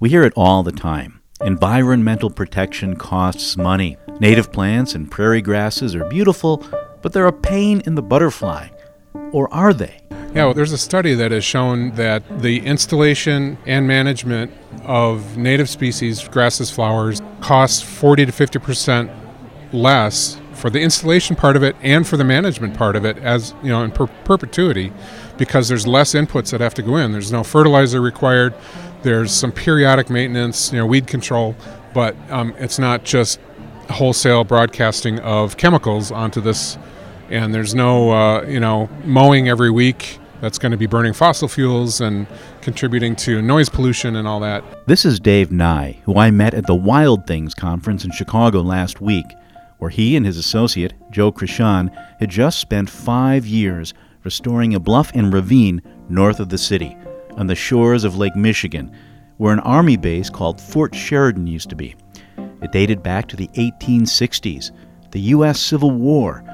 We 0.00 0.08
hear 0.08 0.22
it 0.22 0.32
all 0.34 0.62
the 0.62 0.72
time. 0.72 1.20
Environmental 1.42 2.30
protection 2.30 2.96
costs 2.96 3.58
money. 3.58 3.98
Native 4.18 4.50
plants 4.50 4.94
and 4.94 5.10
prairie 5.10 5.42
grasses 5.42 5.94
are 5.94 6.06
beautiful, 6.06 6.64
but 7.02 7.12
they're 7.12 7.26
a 7.26 7.32
pain 7.34 7.82
in 7.84 7.96
the 7.96 8.02
butterfly. 8.02 8.68
Or 9.32 9.52
are 9.52 9.74
they? 9.74 10.00
Yeah, 10.34 10.46
well, 10.46 10.54
there's 10.54 10.72
a 10.72 10.78
study 10.78 11.12
that 11.16 11.32
has 11.32 11.44
shown 11.44 11.90
that 11.96 12.40
the 12.40 12.60
installation 12.64 13.58
and 13.66 13.86
management 13.86 14.50
of 14.84 15.36
native 15.36 15.68
species, 15.68 16.26
grasses, 16.28 16.70
flowers, 16.70 17.20
costs 17.42 17.82
40 17.82 18.24
to 18.24 18.32
50 18.32 18.58
percent 18.58 19.10
less 19.70 20.40
for 20.54 20.70
the 20.70 20.80
installation 20.80 21.36
part 21.36 21.56
of 21.56 21.62
it 21.62 21.76
and 21.82 22.06
for 22.06 22.16
the 22.16 22.24
management 22.24 22.74
part 22.74 22.96
of 22.96 23.04
it 23.04 23.16
as 23.18 23.54
you 23.62 23.68
know 23.68 23.82
in 23.82 23.90
per- 23.90 24.06
perpetuity 24.06 24.92
because 25.38 25.68
there's 25.68 25.86
less 25.86 26.12
inputs 26.12 26.50
that 26.50 26.60
have 26.60 26.74
to 26.74 26.82
go 26.82 26.96
in 26.96 27.12
there's 27.12 27.32
no 27.32 27.42
fertilizer 27.44 28.00
required 28.00 28.52
there's 29.02 29.32
some 29.32 29.52
periodic 29.52 30.10
maintenance 30.10 30.72
you 30.72 30.78
know 30.78 30.86
weed 30.86 31.06
control 31.06 31.54
but 31.94 32.16
um, 32.30 32.54
it's 32.58 32.78
not 32.78 33.04
just 33.04 33.40
wholesale 33.90 34.44
broadcasting 34.44 35.18
of 35.20 35.56
chemicals 35.56 36.12
onto 36.12 36.40
this 36.40 36.78
and 37.28 37.54
there's 37.54 37.74
no 37.74 38.12
uh, 38.12 38.42
you 38.42 38.60
know 38.60 38.88
mowing 39.04 39.48
every 39.48 39.70
week 39.70 40.18
that's 40.40 40.58
going 40.58 40.72
to 40.72 40.78
be 40.78 40.86
burning 40.86 41.12
fossil 41.12 41.48
fuels 41.48 42.00
and 42.00 42.26
contributing 42.62 43.14
to 43.14 43.42
noise 43.42 43.68
pollution 43.68 44.16
and 44.16 44.26
all 44.26 44.40
that. 44.40 44.64
This 44.86 45.04
is 45.04 45.20
Dave 45.20 45.52
Nye, 45.52 45.98
who 46.04 46.16
I 46.16 46.30
met 46.30 46.54
at 46.54 46.66
the 46.66 46.74
Wild 46.74 47.26
Things 47.26 47.54
conference 47.54 48.06
in 48.06 48.10
Chicago 48.10 48.62
last 48.62 49.02
week 49.02 49.26
where 49.80 49.90
he 49.90 50.14
and 50.14 50.24
his 50.24 50.36
associate, 50.36 50.92
Joe 51.10 51.32
Krishan, 51.32 51.90
had 52.20 52.28
just 52.28 52.60
spent 52.60 52.88
five 52.88 53.46
years 53.46 53.92
restoring 54.22 54.74
a 54.74 54.80
bluff 54.80 55.10
and 55.14 55.32
ravine 55.32 55.82
north 56.08 56.38
of 56.38 56.50
the 56.50 56.58
city, 56.58 56.96
on 57.36 57.46
the 57.46 57.54
shores 57.54 58.04
of 58.04 58.16
Lake 58.16 58.36
Michigan, 58.36 58.94
where 59.36 59.52
an 59.52 59.60
army 59.60 59.96
base 59.96 60.30
called 60.30 60.60
Fort 60.60 60.94
Sheridan 60.94 61.46
used 61.46 61.70
to 61.70 61.76
be. 61.76 61.94
It 62.62 62.72
dated 62.72 63.02
back 63.02 63.26
to 63.28 63.36
the 63.36 63.48
1860s, 63.48 64.70
the 65.12 65.20
U.S. 65.20 65.58
Civil 65.58 65.90
War, 65.90 66.44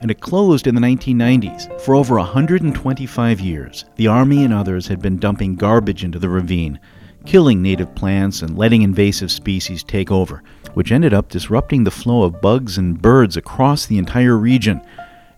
and 0.00 0.10
it 0.10 0.20
closed 0.20 0.66
in 0.66 0.74
the 0.74 0.80
1990s. 0.82 1.80
For 1.80 1.94
over 1.94 2.16
125 2.16 3.40
years, 3.40 3.86
the 3.96 4.06
Army 4.06 4.44
and 4.44 4.52
others 4.52 4.86
had 4.86 5.00
been 5.00 5.16
dumping 5.16 5.56
garbage 5.56 6.04
into 6.04 6.18
the 6.18 6.28
ravine, 6.28 6.78
killing 7.24 7.62
native 7.62 7.94
plants 7.94 8.42
and 8.42 8.58
letting 8.58 8.82
invasive 8.82 9.30
species 9.30 9.82
take 9.82 10.10
over, 10.10 10.42
which 10.74 10.92
ended 10.92 11.14
up 11.14 11.30
disrupting 11.30 11.84
the 11.84 11.90
flow 11.90 12.22
of 12.22 12.42
bugs 12.42 12.76
and 12.76 13.00
birds 13.00 13.36
across 13.36 13.86
the 13.86 13.96
entire 13.96 14.36
region. 14.36 14.82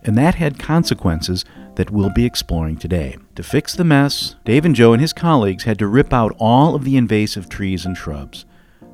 And 0.03 0.17
that 0.17 0.35
had 0.35 0.59
consequences 0.59 1.45
that 1.77 1.91
we'll 1.91 2.09
be 2.09 2.25
exploring 2.25 2.75
today. 2.75 3.15
To 3.35 3.43
fix 3.43 3.73
the 3.73 3.83
mess, 3.83 4.35
Dave 4.43 4.65
and 4.65 4.75
Joe 4.75 4.93
and 4.93 5.01
his 5.01 5.13
colleagues 5.13 5.63
had 5.63 5.79
to 5.79 5.87
rip 5.87 6.11
out 6.11 6.35
all 6.39 6.75
of 6.75 6.83
the 6.83 6.97
invasive 6.97 7.49
trees 7.49 7.85
and 7.85 7.95
shrubs, 7.95 8.45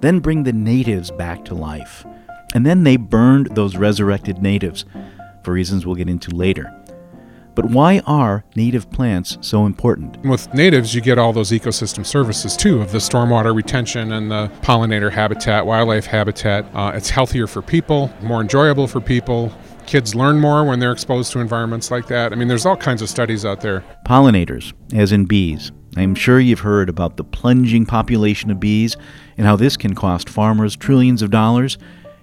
then 0.02 0.20
bring 0.20 0.44
the 0.44 0.54
natives 0.54 1.10
back 1.10 1.46
to 1.46 1.56
life. 1.56 2.06
And 2.54 2.66
then 2.66 2.84
they 2.84 2.98
burned 2.98 3.56
those 3.56 3.78
resurrected 3.78 4.42
natives, 4.42 4.86
for 5.44 5.54
reasons 5.54 5.86
we'll 5.86 5.96
get 5.96 6.10
into 6.10 6.36
later. 6.36 6.72
But 7.56 7.66
why 7.66 8.02
are 8.06 8.44
native 8.56 8.90
plants 8.92 9.38
so 9.42 9.66
important? 9.66 10.18
With 10.26 10.54
natives, 10.54 10.94
you 10.94 11.02
get 11.02 11.18
all 11.18 11.32
those 11.32 11.52
ecosystem 11.52 12.06
services 12.06 12.58
too 12.58 12.82
of 12.82 12.92
the 12.92 12.98
stormwater 12.98 13.56
retention 13.56 14.12
and 14.12 14.30
the 14.30 14.52
pollinator 14.62 15.12
habitat, 15.12 15.66
wildlife 15.66 16.08
habitat. 16.08 16.66
Uh, 16.74 16.92
it's 16.96 17.10
healthier 17.10 17.48
for 17.48 17.62
people, 17.62 18.12
more 18.22 18.42
enjoyable 18.42 18.88
for 18.88 19.00
people. 19.00 19.54
Kids 19.86 20.16
learn 20.16 20.40
more 20.40 20.64
when 20.64 20.80
they're 20.80 20.92
exposed 20.92 21.32
to 21.34 21.40
environments 21.40 21.92
like 21.92 22.08
that. 22.08 22.32
I 22.32 22.36
mean, 22.36 22.48
there's 22.48 22.66
all 22.66 22.78
kinds 22.78 23.02
of 23.02 23.10
studies 23.10 23.46
out 23.46 23.62
there. 23.62 23.84
Pollinators, 24.06 24.74
as 24.94 25.12
in 25.12 25.26
bees. 25.26 25.72
I'm 25.96 26.16
sure 26.16 26.40
you've 26.40 26.62
heard 26.62 26.90
about 26.90 27.18
the 27.18 27.24
plunging 27.24 27.86
population 27.86 28.50
of 28.50 28.60
bees 28.60 28.98
and 29.38 29.46
how 29.46 29.56
this 29.56 29.78
can 29.78 29.94
cost 29.94 30.30
farmers 30.30 30.76
trillions 30.76 31.22
of 31.22 31.30
dollars. 31.30 31.78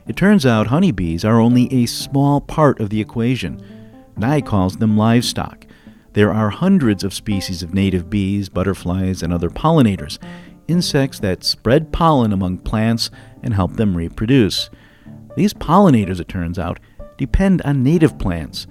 It 0.09 0.17
turns 0.17 0.45
out 0.45 0.67
honeybees 0.67 1.25
are 1.25 1.39
only 1.39 1.73
a 1.73 1.87
small 1.87 2.41
part 2.41 2.81
of 2.81 2.91
the 2.91 3.01
equation. 3.01 3.63
Nye 4.17 4.41
calls 4.41 4.79
them 4.79 4.97
livestock. 4.97 5.67
There 6.15 6.33
are 6.33 6.51
hundreds 6.51 7.05
of 7.05 7.15
species 7.15 7.63
of 7.63 7.73
native 7.73 8.11
bees, 8.11 8.49
butterflies, 8.49 9.23
and 9.23 9.33
other 9.33 9.51
pollinators, 9.51 10.19
insects 10.67 11.21
that 11.21 11.45
spread 11.45 11.93
pollen 11.93 12.33
among 12.33 12.59
plants 12.59 13.11
and 13.45 13.55
help 13.55 13.75
them 13.75 13.97
reproduce. 13.97 14.69
These 15.37 15.55
pollinators, 15.55 16.19
it 16.19 16.27
turns 16.27 16.59
out, 16.59 16.81
depend 17.21 17.61
on 17.67 17.83
native 17.83 18.19
plants. 18.19 18.67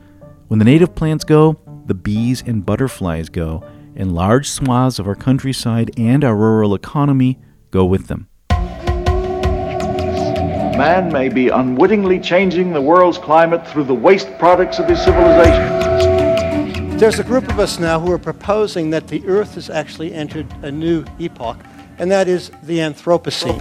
When 0.48 0.58
the 0.58 0.66
native 0.66 0.96
plants 0.96 1.24
go, 1.24 1.60
the 1.86 1.94
bees 1.94 2.42
and 2.46 2.66
butterflies 2.66 3.30
go, 3.30 3.64
and 3.96 4.16
large 4.16 4.50
swaths 4.50 4.98
of 4.98 5.08
our 5.08 5.14
countryside 5.14 5.92
and 5.98 6.24
our 6.24 6.36
rural 6.36 6.74
economy 6.74 7.38
go 7.70 7.86
with 7.86 8.08
them. 8.08 8.28
Man 10.80 11.14
may 11.14 11.30
be 11.30 11.50
unwittingly 11.50 12.20
changing 12.20 12.74
the 12.74 12.82
world's 12.82 13.20
climate 13.20 13.68
through 13.68 13.84
the 13.84 13.94
waste 13.94 14.36
products 14.40 14.80
of 14.80 14.88
his 14.88 15.00
civilization. 15.00 16.98
There's 16.98 17.20
a 17.20 17.24
group 17.24 17.48
of 17.50 17.60
us 17.60 17.78
now 17.78 18.00
who 18.00 18.12
are 18.12 18.18
proposing 18.18 18.90
that 18.90 19.10
the 19.10 19.24
Earth 19.28 19.54
has 19.54 19.70
actually 19.70 20.12
entered 20.16 20.48
a 20.64 20.72
new 20.72 21.06
epoch, 21.20 21.58
and 22.00 22.10
that 22.10 22.28
is 22.28 22.50
the 22.64 22.80
Anthropocene. 22.80 23.60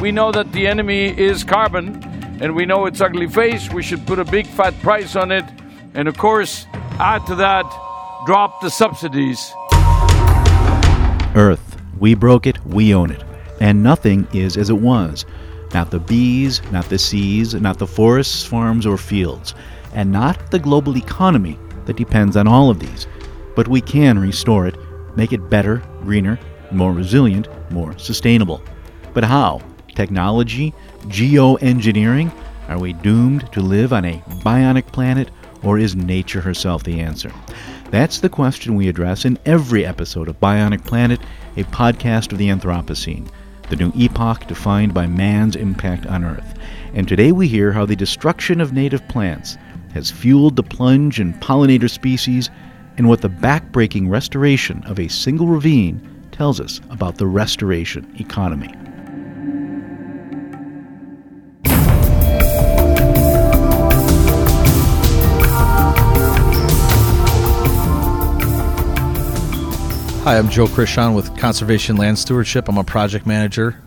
We 0.00 0.12
know 0.12 0.30
that 0.30 0.52
the 0.52 0.68
enemy 0.68 1.08
is 1.18 1.42
carbon, 1.42 2.09
and 2.40 2.54
we 2.54 2.66
know 2.66 2.86
its 2.86 3.00
ugly 3.00 3.28
face. 3.28 3.70
We 3.70 3.82
should 3.82 4.06
put 4.06 4.18
a 4.18 4.24
big 4.24 4.46
fat 4.46 4.74
price 4.82 5.16
on 5.16 5.30
it, 5.30 5.44
and 5.94 6.08
of 6.08 6.18
course, 6.18 6.66
add 6.98 7.26
to 7.26 7.34
that, 7.36 7.64
drop 8.26 8.60
the 8.60 8.70
subsidies. 8.70 9.52
Earth, 11.36 11.80
we 11.98 12.14
broke 12.14 12.46
it, 12.46 12.64
we 12.66 12.94
own 12.94 13.10
it 13.10 13.22
and 13.60 13.82
nothing 13.82 14.26
is 14.32 14.56
as 14.56 14.70
it 14.70 14.78
was. 14.78 15.24
Not 15.72 15.90
the 15.90 16.00
bees, 16.00 16.60
not 16.72 16.86
the 16.86 16.98
seas, 16.98 17.54
not 17.54 17.78
the 17.78 17.86
forests, 17.86 18.44
farms, 18.44 18.86
or 18.86 18.96
fields, 18.96 19.54
and 19.94 20.10
not 20.10 20.50
the 20.50 20.58
global 20.58 20.96
economy 20.96 21.58
that 21.84 21.96
depends 21.96 22.36
on 22.36 22.48
all 22.48 22.70
of 22.70 22.80
these. 22.80 23.06
But 23.54 23.68
we 23.68 23.80
can 23.80 24.18
restore 24.18 24.66
it, 24.66 24.76
make 25.16 25.32
it 25.32 25.50
better, 25.50 25.82
greener, 26.02 26.40
more 26.72 26.92
resilient, 26.92 27.48
more 27.70 27.96
sustainable. 27.98 28.62
But 29.12 29.24
how? 29.24 29.60
Technology? 29.94 30.72
Geoengineering? 31.06 32.32
Are 32.68 32.78
we 32.78 32.92
doomed 32.92 33.50
to 33.52 33.60
live 33.60 33.92
on 33.92 34.04
a 34.04 34.22
bionic 34.44 34.86
planet, 34.86 35.30
or 35.62 35.78
is 35.78 35.96
nature 35.96 36.40
herself 36.40 36.84
the 36.84 37.00
answer? 37.00 37.32
That's 37.90 38.20
the 38.20 38.28
question 38.28 38.76
we 38.76 38.88
address 38.88 39.24
in 39.24 39.38
every 39.46 39.84
episode 39.84 40.28
of 40.28 40.38
Bionic 40.40 40.84
Planet, 40.86 41.20
a 41.56 41.64
podcast 41.64 42.32
of 42.32 42.38
the 42.38 42.48
Anthropocene 42.48 43.28
the 43.70 43.76
new 43.76 43.92
epoch 43.94 44.46
defined 44.48 44.92
by 44.92 45.06
man's 45.06 45.54
impact 45.54 46.04
on 46.06 46.24
Earth. 46.24 46.58
And 46.92 47.06
today 47.06 47.30
we 47.30 47.46
hear 47.46 47.72
how 47.72 47.86
the 47.86 47.96
destruction 47.96 48.60
of 48.60 48.72
native 48.72 49.06
plants 49.08 49.56
has 49.94 50.10
fueled 50.10 50.56
the 50.56 50.62
plunge 50.62 51.20
in 51.20 51.34
pollinator 51.34 51.88
species 51.88 52.50
and 52.98 53.08
what 53.08 53.22
the 53.22 53.28
backbreaking 53.28 54.10
restoration 54.10 54.82
of 54.84 54.98
a 54.98 55.08
single 55.08 55.46
ravine 55.46 56.00
tells 56.32 56.60
us 56.60 56.80
about 56.90 57.16
the 57.16 57.26
restoration 57.26 58.12
economy. 58.18 58.74
Hi, 70.24 70.36
I'm 70.36 70.50
Joe 70.50 70.66
Krishan 70.66 71.16
with 71.16 71.34
Conservation 71.38 71.96
Land 71.96 72.18
Stewardship. 72.18 72.68
I'm 72.68 72.76
a 72.76 72.84
project 72.84 73.26
manager. 73.26 73.80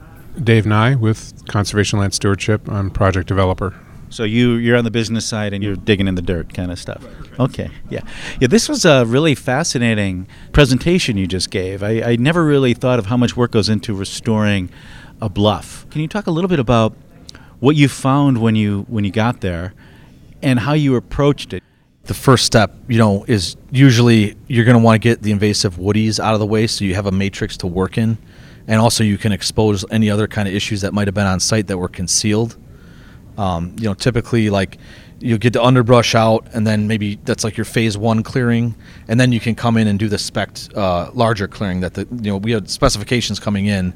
Dave 0.43 0.65
Nye 0.65 0.95
with 0.95 1.47
Conservation 1.47 1.99
Land 1.99 2.15
Stewardship. 2.15 2.67
I'm 2.67 2.89
project 2.89 3.27
developer. 3.27 3.75
So 4.09 4.23
you 4.23 4.53
you're 4.53 4.75
on 4.75 4.83
the 4.83 4.89
business 4.89 5.27
side 5.27 5.53
and 5.53 5.63
you're 5.63 5.75
digging 5.75 6.07
in 6.07 6.15
the 6.15 6.23
dirt 6.23 6.51
kind 6.51 6.71
of 6.71 6.79
stuff. 6.79 7.05
Okay, 7.39 7.69
yeah, 7.91 8.01
yeah. 8.39 8.47
This 8.47 8.67
was 8.67 8.83
a 8.83 9.05
really 9.05 9.35
fascinating 9.35 10.27
presentation 10.53 11.17
you 11.17 11.27
just 11.27 11.51
gave. 11.51 11.83
I, 11.83 12.01
I 12.01 12.15
never 12.15 12.43
really 12.43 12.73
thought 12.73 12.97
of 12.97 13.05
how 13.05 13.15
much 13.15 13.37
work 13.37 13.51
goes 13.51 13.69
into 13.69 13.93
restoring 13.93 14.71
a 15.21 15.29
bluff. 15.29 15.87
Can 15.91 16.01
you 16.01 16.07
talk 16.07 16.25
a 16.25 16.31
little 16.31 16.49
bit 16.49 16.59
about 16.59 16.95
what 17.59 17.75
you 17.75 17.87
found 17.87 18.39
when 18.39 18.55
you 18.55 18.87
when 18.89 19.05
you 19.05 19.11
got 19.11 19.41
there, 19.41 19.75
and 20.41 20.61
how 20.61 20.73
you 20.73 20.95
approached 20.95 21.53
it? 21.53 21.61
The 22.05 22.13
first 22.13 22.45
step, 22.45 22.75
you 22.87 22.97
know, 22.97 23.23
is 23.27 23.55
usually 23.71 24.35
you're 24.47 24.65
going 24.65 24.77
to 24.77 24.83
want 24.83 25.01
to 25.01 25.07
get 25.07 25.21
the 25.21 25.31
invasive 25.31 25.75
woodies 25.75 26.19
out 26.19 26.33
of 26.33 26.39
the 26.39 26.45
way 26.45 26.67
so 26.67 26.83
you 26.83 26.95
have 26.95 27.05
a 27.05 27.11
matrix 27.11 27.55
to 27.57 27.67
work 27.67 27.97
in. 27.97 28.17
And 28.67 28.81
also 28.81 29.03
you 29.03 29.17
can 29.17 29.31
expose 29.31 29.85
any 29.89 30.09
other 30.09 30.27
kind 30.27 30.47
of 30.47 30.53
issues 30.53 30.81
that 30.81 30.93
might 30.93 31.07
have 31.07 31.15
been 31.15 31.27
on 31.27 31.39
site 31.39 31.67
that 31.67 31.77
were 31.77 31.87
concealed. 31.87 32.57
Um, 33.37 33.75
you 33.77 33.85
know, 33.85 33.93
typically 33.93 34.49
like 34.49 34.77
you'll 35.23 35.37
get 35.37 35.53
the 35.53 35.63
underbrush 35.63 36.15
out 36.15 36.47
and 36.53 36.67
then 36.67 36.87
maybe 36.87 37.15
that's 37.23 37.45
like 37.45 37.55
your 37.55 37.65
phase 37.65 37.97
one 37.97 38.23
clearing 38.23 38.75
and 39.07 39.19
then 39.19 39.31
you 39.31 39.39
can 39.39 39.55
come 39.55 39.77
in 39.77 39.87
and 39.87 39.97
do 39.97 40.09
the 40.09 40.17
spec 40.17 40.57
uh, 40.75 41.09
larger 41.13 41.47
clearing 41.47 41.79
that 41.79 41.93
the 41.93 42.01
you 42.21 42.29
know 42.29 42.37
we 42.37 42.51
had 42.51 42.69
specifications 42.69 43.39
coming 43.39 43.67
in 43.67 43.93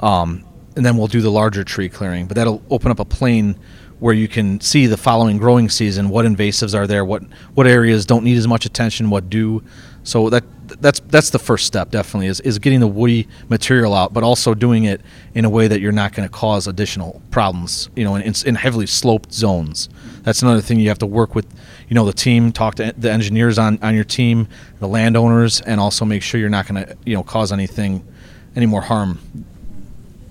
um, 0.00 0.44
and 0.76 0.84
then 0.84 0.96
we'll 0.98 1.06
do 1.06 1.22
the 1.22 1.30
larger 1.30 1.64
tree 1.64 1.88
clearing 1.88 2.26
but 2.26 2.36
that'll 2.36 2.62
open 2.68 2.90
up 2.90 3.00
a 3.00 3.04
plane 3.04 3.58
where 4.00 4.14
you 4.14 4.28
can 4.28 4.60
see 4.60 4.86
the 4.86 4.96
following 4.96 5.38
growing 5.38 5.68
season 5.68 6.08
what 6.08 6.24
invasives 6.24 6.74
are 6.74 6.86
there 6.86 7.04
what 7.04 7.22
what 7.54 7.66
areas 7.66 8.06
don't 8.06 8.24
need 8.24 8.36
as 8.36 8.46
much 8.46 8.64
attention 8.64 9.10
what 9.10 9.28
do. 9.28 9.62
So 10.04 10.30
that 10.30 10.44
that's 10.80 11.00
that's 11.00 11.30
the 11.30 11.38
first 11.38 11.66
step 11.66 11.90
definitely 11.90 12.26
is, 12.26 12.40
is 12.40 12.58
getting 12.58 12.80
the 12.80 12.86
woody 12.86 13.26
material 13.48 13.94
out 13.94 14.12
but 14.12 14.22
also 14.22 14.54
doing 14.54 14.84
it 14.84 15.00
in 15.34 15.44
a 15.44 15.50
way 15.50 15.66
that 15.66 15.80
you're 15.80 15.92
not 15.92 16.12
going 16.12 16.28
to 16.28 16.32
cause 16.32 16.66
additional 16.66 17.22
problems 17.30 17.88
you 17.96 18.04
know 18.04 18.14
in, 18.16 18.34
in 18.46 18.54
heavily 18.54 18.86
sloped 18.86 19.32
zones. 19.32 19.88
That's 20.22 20.42
another 20.42 20.60
thing 20.60 20.78
you 20.78 20.88
have 20.88 20.98
to 20.98 21.06
work 21.06 21.34
with 21.34 21.46
you 21.88 21.94
know 21.94 22.04
the 22.04 22.12
team 22.12 22.52
talk 22.52 22.76
to 22.76 22.94
the 22.96 23.10
engineers 23.10 23.58
on, 23.58 23.78
on 23.82 23.94
your 23.94 24.04
team 24.04 24.48
the 24.78 24.88
landowners 24.88 25.60
and 25.62 25.80
also 25.80 26.04
make 26.04 26.22
sure 26.22 26.38
you're 26.38 26.50
not 26.50 26.68
going 26.68 26.84
to 26.84 26.96
you 27.04 27.14
know 27.14 27.22
cause 27.22 27.52
anything 27.52 28.06
any 28.54 28.66
more 28.66 28.82
harm 28.82 29.18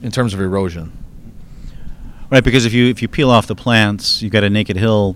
in 0.02 0.12
terms 0.12 0.34
of 0.34 0.40
erosion 0.40 0.92
Right, 2.30 2.44
because 2.44 2.66
if 2.66 2.74
you 2.74 2.88
if 2.88 3.02
you 3.02 3.08
peel 3.08 3.30
off 3.30 3.48
the 3.48 3.56
plants, 3.56 4.22
you've 4.22 4.34
got 4.34 4.44
a 4.44 4.50
naked 4.50 4.76
hill. 4.78 5.16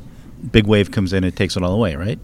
Big 0.51 0.65
wave 0.65 0.91
comes 0.91 1.13
in, 1.13 1.23
it 1.23 1.35
takes 1.35 1.55
it 1.55 1.63
all 1.63 1.73
away, 1.73 1.95
right? 1.95 2.19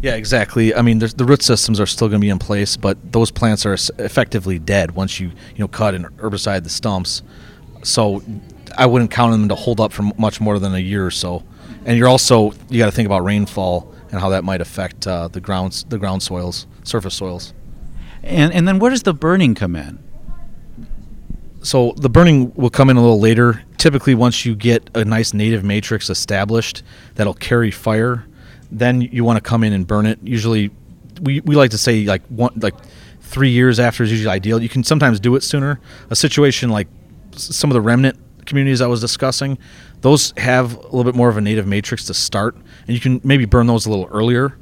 Yeah, 0.00 0.16
exactly. 0.16 0.74
I 0.74 0.82
mean, 0.82 0.98
the 0.98 1.24
root 1.24 1.42
systems 1.42 1.80
are 1.80 1.86
still 1.86 2.08
going 2.08 2.20
to 2.20 2.24
be 2.24 2.28
in 2.28 2.38
place, 2.38 2.76
but 2.76 2.98
those 3.12 3.30
plants 3.30 3.64
are 3.64 3.74
effectively 3.98 4.58
dead 4.58 4.92
once 4.92 5.20
you 5.20 5.28
you 5.28 5.58
know 5.58 5.68
cut 5.68 5.94
and 5.94 6.06
herbicide 6.18 6.64
the 6.64 6.70
stumps. 6.70 7.22
So 7.82 8.22
I 8.76 8.86
wouldn't 8.86 9.10
count 9.10 9.32
on 9.32 9.40
them 9.40 9.48
to 9.50 9.54
hold 9.54 9.80
up 9.80 9.92
for 9.92 10.02
much 10.18 10.40
more 10.40 10.58
than 10.58 10.74
a 10.74 10.78
year 10.78 11.06
or 11.06 11.10
so. 11.10 11.44
And 11.84 11.98
you're 11.98 12.08
also 12.08 12.52
you 12.70 12.78
got 12.78 12.86
to 12.86 12.92
think 12.92 13.06
about 13.06 13.24
rainfall 13.24 13.94
and 14.10 14.20
how 14.20 14.30
that 14.30 14.44
might 14.44 14.60
affect 14.60 15.06
uh, 15.06 15.28
the 15.28 15.40
grounds 15.40 15.84
the 15.84 15.98
ground 15.98 16.22
soils, 16.22 16.66
surface 16.84 17.14
soils. 17.14 17.52
And 18.22 18.52
and 18.52 18.66
then 18.66 18.78
where 18.78 18.90
does 18.90 19.02
the 19.02 19.14
burning 19.14 19.54
come 19.54 19.76
in? 19.76 20.02
So 21.64 21.92
the 21.96 22.10
burning 22.10 22.52
will 22.54 22.68
come 22.68 22.90
in 22.90 22.98
a 22.98 23.00
little 23.00 23.18
later. 23.18 23.62
Typically, 23.78 24.14
once 24.14 24.44
you 24.44 24.54
get 24.54 24.90
a 24.94 25.02
nice 25.02 25.32
native 25.32 25.64
matrix 25.64 26.10
established 26.10 26.82
that'll 27.14 27.32
carry 27.32 27.70
fire, 27.70 28.26
then 28.70 29.00
you 29.00 29.24
want 29.24 29.38
to 29.38 29.40
come 29.40 29.64
in 29.64 29.72
and 29.72 29.86
burn 29.86 30.04
it. 30.04 30.18
Usually, 30.22 30.70
we, 31.22 31.40
we 31.40 31.56
like 31.56 31.70
to 31.70 31.78
say 31.78 32.04
like 32.04 32.22
one 32.26 32.52
like 32.56 32.74
three 33.22 33.48
years 33.48 33.80
after 33.80 34.04
is 34.04 34.12
usually 34.12 34.30
ideal. 34.30 34.62
You 34.62 34.68
can 34.68 34.84
sometimes 34.84 35.18
do 35.18 35.36
it 35.36 35.42
sooner. 35.42 35.80
A 36.10 36.16
situation 36.16 36.68
like 36.68 36.86
some 37.32 37.70
of 37.70 37.74
the 37.74 37.80
remnant 37.80 38.18
communities 38.44 38.82
I 38.82 38.86
was 38.86 39.00
discussing, 39.00 39.56
those 40.02 40.34
have 40.36 40.74
a 40.76 40.82
little 40.82 41.04
bit 41.04 41.14
more 41.14 41.30
of 41.30 41.38
a 41.38 41.40
native 41.40 41.66
matrix 41.66 42.04
to 42.06 42.14
start, 42.14 42.54
and 42.56 42.90
you 42.90 43.00
can 43.00 43.22
maybe 43.24 43.46
burn 43.46 43.66
those 43.66 43.86
a 43.86 43.90
little 43.90 44.08
earlier. 44.12 44.58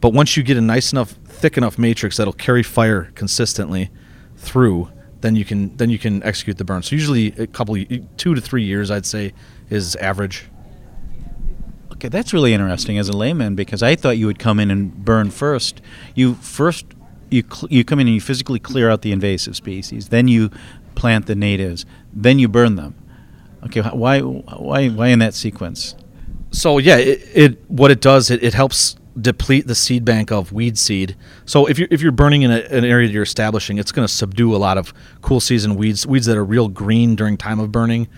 But 0.00 0.14
once 0.14 0.38
you 0.38 0.42
get 0.42 0.56
a 0.56 0.62
nice 0.62 0.90
enough, 0.90 1.10
thick 1.10 1.58
enough 1.58 1.78
matrix 1.78 2.16
that'll 2.16 2.32
carry 2.32 2.62
fire 2.62 3.10
consistently 3.14 3.90
through, 4.38 4.90
then 5.20 5.36
you 5.36 5.44
can 5.44 5.76
then 5.76 5.90
you 5.90 5.98
can 5.98 6.22
execute 6.22 6.58
the 6.58 6.64
burn. 6.64 6.82
So 6.82 6.94
usually 6.94 7.28
a 7.38 7.46
couple 7.46 7.76
two 8.16 8.34
to 8.34 8.40
three 8.40 8.64
years, 8.64 8.90
I'd 8.90 9.06
say, 9.06 9.32
is 9.70 9.96
average. 9.96 10.46
Okay, 11.92 12.08
that's 12.08 12.32
really 12.32 12.52
interesting 12.52 12.98
as 12.98 13.08
a 13.08 13.16
layman 13.16 13.54
because 13.54 13.82
I 13.82 13.96
thought 13.96 14.18
you 14.18 14.26
would 14.26 14.38
come 14.38 14.60
in 14.60 14.70
and 14.70 15.04
burn 15.04 15.30
first. 15.30 15.80
You 16.14 16.34
first 16.34 16.86
you 17.30 17.42
cl- 17.42 17.68
you 17.70 17.84
come 17.84 17.98
in 18.00 18.06
and 18.06 18.14
you 18.14 18.20
physically 18.20 18.58
clear 18.58 18.90
out 18.90 19.02
the 19.02 19.12
invasive 19.12 19.56
species, 19.56 20.10
then 20.10 20.28
you 20.28 20.50
plant 20.94 21.26
the 21.26 21.34
natives, 21.34 21.86
then 22.12 22.38
you 22.38 22.48
burn 22.48 22.76
them. 22.76 22.94
Okay, 23.64 23.80
why 23.80 24.20
why 24.20 24.88
why 24.88 25.08
in 25.08 25.18
that 25.20 25.34
sequence? 25.34 25.96
So 26.50 26.78
yeah, 26.78 26.96
it, 26.96 27.28
it 27.34 27.70
what 27.70 27.90
it 27.90 28.00
does 28.00 28.30
it, 28.30 28.42
it 28.42 28.54
helps 28.54 28.96
deplete 29.20 29.66
the 29.66 29.74
seed 29.74 30.04
bank 30.04 30.30
of 30.30 30.52
weed 30.52 30.76
seed. 30.78 31.16
So 31.44 31.66
if 31.66 31.78
you're 31.78 31.88
if 31.90 32.02
you're 32.02 32.12
burning 32.12 32.42
in 32.42 32.50
a, 32.50 32.60
an 32.70 32.84
area 32.84 33.08
that 33.08 33.14
you're 33.14 33.22
establishing, 33.22 33.78
it's 33.78 33.92
going 33.92 34.06
to 34.06 34.12
subdue 34.12 34.54
a 34.54 34.58
lot 34.58 34.78
of 34.78 34.92
cool 35.22 35.40
season 35.40 35.76
weeds, 35.76 36.06
weeds 36.06 36.26
that 36.26 36.36
are 36.36 36.44
real 36.44 36.68
green 36.68 37.16
during 37.16 37.36
time 37.36 37.60
of 37.60 37.72
burning. 37.72 38.08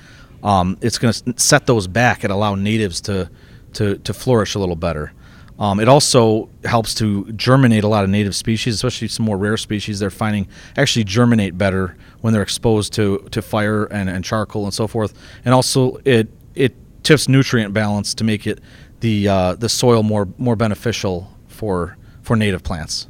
Um, 0.43 0.79
it's 0.81 0.99
going 0.99 1.13
to 1.13 1.35
set 1.37 1.67
those 1.67 1.87
back 1.87 2.25
and 2.25 2.33
allow 2.33 2.55
natives 2.55 3.01
to 3.03 3.31
to 3.75 3.99
to 3.99 4.13
flourish 4.13 4.55
a 4.55 4.59
little 4.59 4.77
better. 4.77 5.13
Um, 5.59 5.81
it 5.81 5.89
also 5.89 6.49
helps 6.65 6.95
to 6.97 7.33
germinate 7.33 7.83
a 7.83 7.89
lot 7.89 8.05
of 8.05 8.11
native 8.11 8.37
species, 8.37 8.77
especially 8.77 9.09
some 9.09 9.27
more 9.27 9.37
rare 9.37 9.57
species. 9.57 9.99
They're 9.99 10.11
finding 10.11 10.47
actually 10.77 11.05
germinate 11.05 11.59
better 11.59 11.97
when 12.21 12.33
they're 12.33 12.43
exposed 12.43 12.93
to, 12.93 13.27
to 13.33 13.43
fire 13.43 13.85
and, 13.87 14.09
and 14.09 14.25
charcoal 14.25 14.65
and 14.65 14.75
so 14.75 14.87
forth. 14.87 15.15
And 15.45 15.53
also, 15.53 15.99
it 16.05 16.29
it 16.55 16.77
tips 17.03 17.29
nutrient 17.29 17.75
balance 17.75 18.15
to 18.15 18.25
make 18.25 18.47
it 18.47 18.61
the 19.01 19.29
uh, 19.29 19.55
the 19.55 19.69
soil 19.69 20.03
more 20.03 20.29
more 20.39 20.57
beneficial 20.57 21.33
for 21.47 21.97
for 22.23 22.37
native 22.37 22.63
plants. 22.63 23.09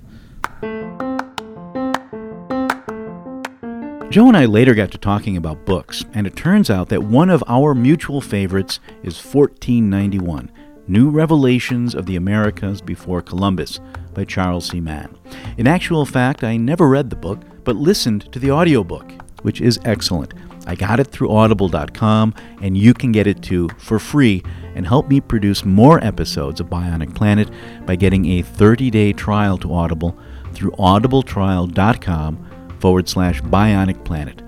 Joe 4.10 4.26
and 4.26 4.36
I 4.38 4.46
later 4.46 4.74
got 4.74 4.90
to 4.92 4.98
talking 4.98 5.36
about 5.36 5.66
books, 5.66 6.02
and 6.14 6.26
it 6.26 6.34
turns 6.34 6.70
out 6.70 6.88
that 6.88 7.02
one 7.02 7.28
of 7.28 7.44
our 7.46 7.74
mutual 7.74 8.22
favorites 8.22 8.80
is 9.02 9.22
1491 9.22 10.50
New 10.86 11.10
Revelations 11.10 11.94
of 11.94 12.06
the 12.06 12.16
Americas 12.16 12.80
Before 12.80 13.20
Columbus 13.20 13.80
by 14.14 14.24
Charles 14.24 14.66
C. 14.66 14.80
Mann. 14.80 15.14
In 15.58 15.66
actual 15.66 16.06
fact, 16.06 16.42
I 16.42 16.56
never 16.56 16.88
read 16.88 17.10
the 17.10 17.16
book, 17.16 17.40
but 17.64 17.76
listened 17.76 18.32
to 18.32 18.38
the 18.38 18.50
audiobook, 18.50 19.12
which 19.42 19.60
is 19.60 19.78
excellent. 19.84 20.32
I 20.68 20.74
got 20.74 21.00
it 21.00 21.06
through 21.06 21.30
audible.com, 21.30 22.34
and 22.60 22.76
you 22.76 22.92
can 22.92 23.10
get 23.10 23.26
it 23.26 23.42
too 23.42 23.70
for 23.78 23.98
free 23.98 24.42
and 24.74 24.86
help 24.86 25.08
me 25.08 25.18
produce 25.18 25.64
more 25.64 25.98
episodes 26.04 26.60
of 26.60 26.68
Bionic 26.68 27.14
Planet 27.14 27.50
by 27.86 27.96
getting 27.96 28.26
a 28.26 28.42
30 28.42 28.90
day 28.90 29.14
trial 29.14 29.56
to 29.58 29.72
Audible 29.72 30.14
through 30.52 30.72
audibletrial.com 30.72 32.76
forward 32.80 33.08
slash 33.08 33.40
Bionic 33.40 34.04
Planet. 34.04 34.42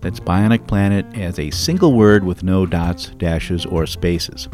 That's 0.00 0.18
Bionic 0.18 0.66
Planet 0.66 1.04
as 1.14 1.38
a 1.38 1.50
single 1.50 1.92
word 1.92 2.24
with 2.24 2.42
no 2.42 2.64
dots, 2.64 3.10
dashes, 3.10 3.66
or 3.66 3.84
spaces. 3.84 4.48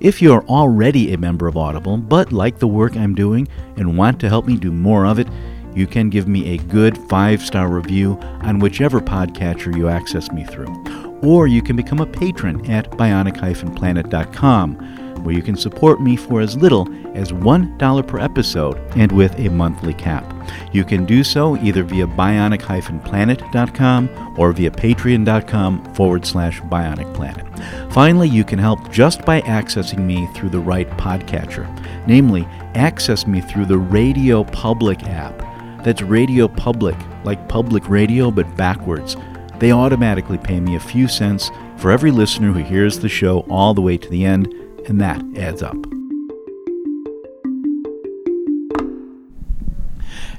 If 0.00 0.20
you're 0.20 0.44
already 0.46 1.12
a 1.12 1.18
member 1.18 1.46
of 1.46 1.56
Audible 1.56 1.96
but 1.96 2.32
like 2.32 2.58
the 2.58 2.66
work 2.66 2.96
I'm 2.96 3.14
doing 3.14 3.46
and 3.76 3.96
want 3.96 4.18
to 4.20 4.28
help 4.28 4.46
me 4.46 4.56
do 4.56 4.72
more 4.72 5.06
of 5.06 5.20
it, 5.20 5.28
you 5.74 5.86
can 5.86 6.10
give 6.10 6.28
me 6.28 6.54
a 6.54 6.58
good 6.58 6.98
five 7.08 7.40
star 7.42 7.68
review 7.68 8.18
on 8.42 8.58
whichever 8.58 9.00
podcatcher 9.00 9.74
you 9.76 9.88
access 9.88 10.30
me 10.32 10.44
through. 10.44 10.74
Or 11.22 11.46
you 11.46 11.62
can 11.62 11.76
become 11.76 12.00
a 12.00 12.06
patron 12.06 12.68
at 12.70 12.90
bionic-planet.com, 12.92 14.74
where 15.22 15.34
you 15.34 15.42
can 15.42 15.56
support 15.56 16.00
me 16.00 16.16
for 16.16 16.40
as 16.40 16.56
little 16.56 16.88
as 17.14 17.30
$1 17.32 18.06
per 18.06 18.18
episode 18.18 18.78
and 18.96 19.12
with 19.12 19.38
a 19.38 19.50
monthly 19.50 19.92
cap. 19.92 20.24
You 20.72 20.82
can 20.84 21.04
do 21.04 21.22
so 21.22 21.56
either 21.56 21.82
via 21.82 22.06
bionic-planet.com 22.06 24.36
or 24.38 24.52
via 24.52 24.70
patreon.com 24.70 25.94
forward 25.94 26.24
slash 26.24 26.62
bionicplanet. 26.62 27.92
Finally, 27.92 28.28
you 28.28 28.44
can 28.44 28.58
help 28.58 28.90
just 28.90 29.22
by 29.26 29.42
accessing 29.42 29.98
me 29.98 30.26
through 30.34 30.48
the 30.48 30.58
right 30.58 30.88
podcatcher, 30.92 31.68
namely, 32.06 32.48
access 32.74 33.26
me 33.26 33.42
through 33.42 33.66
the 33.66 33.76
Radio 33.76 34.44
Public 34.44 35.02
app. 35.04 35.49
That's 35.82 36.02
Radio 36.02 36.46
Public, 36.46 36.96
like 37.24 37.48
public 37.48 37.88
radio 37.88 38.30
but 38.30 38.54
backwards. 38.56 39.16
They 39.58 39.72
automatically 39.72 40.38
pay 40.38 40.60
me 40.60 40.76
a 40.76 40.80
few 40.80 41.08
cents 41.08 41.50
for 41.76 41.90
every 41.90 42.10
listener 42.10 42.52
who 42.52 42.62
hears 42.62 42.98
the 42.98 43.08
show 43.08 43.40
all 43.50 43.72
the 43.72 43.80
way 43.80 43.96
to 43.96 44.08
the 44.08 44.24
end, 44.24 44.46
and 44.86 45.00
that 45.00 45.22
adds 45.36 45.62
up. 45.62 45.76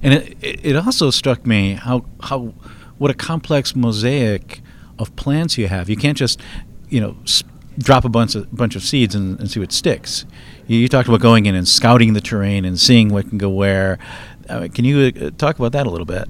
And 0.03 0.13
it, 0.13 0.37
it 0.41 0.75
also 0.75 1.09
struck 1.09 1.45
me 1.45 1.73
how, 1.73 2.05
how 2.21 2.53
what 2.97 3.11
a 3.11 3.15
complex 3.15 3.75
mosaic 3.75 4.61
of 4.99 5.15
plants 5.15 5.57
you 5.57 5.67
have. 5.67 5.89
You 5.89 5.97
can't 5.97 6.17
just, 6.17 6.39
you 6.89 7.01
know, 7.01 7.15
drop 7.77 8.05
a 8.05 8.09
bunch 8.09 8.35
of 8.35 8.53
bunch 8.53 8.75
of 8.75 8.83
seeds 8.83 9.15
and, 9.15 9.39
and 9.39 9.49
see 9.49 9.59
what 9.59 9.71
sticks. 9.71 10.25
You, 10.67 10.77
you, 10.77 10.87
talked 10.87 11.07
about 11.07 11.21
going 11.21 11.45
in 11.45 11.55
and 11.55 11.67
scouting 11.67 12.13
the 12.13 12.21
terrain 12.21 12.65
and 12.65 12.79
seeing 12.79 13.09
what 13.09 13.29
can 13.29 13.37
go 13.37 13.49
where, 13.49 13.97
uh, 14.49 14.67
can 14.73 14.85
you 14.85 15.11
uh, 15.19 15.31
talk 15.37 15.57
about 15.57 15.71
that 15.73 15.87
a 15.87 15.89
little 15.89 16.05
bit? 16.05 16.27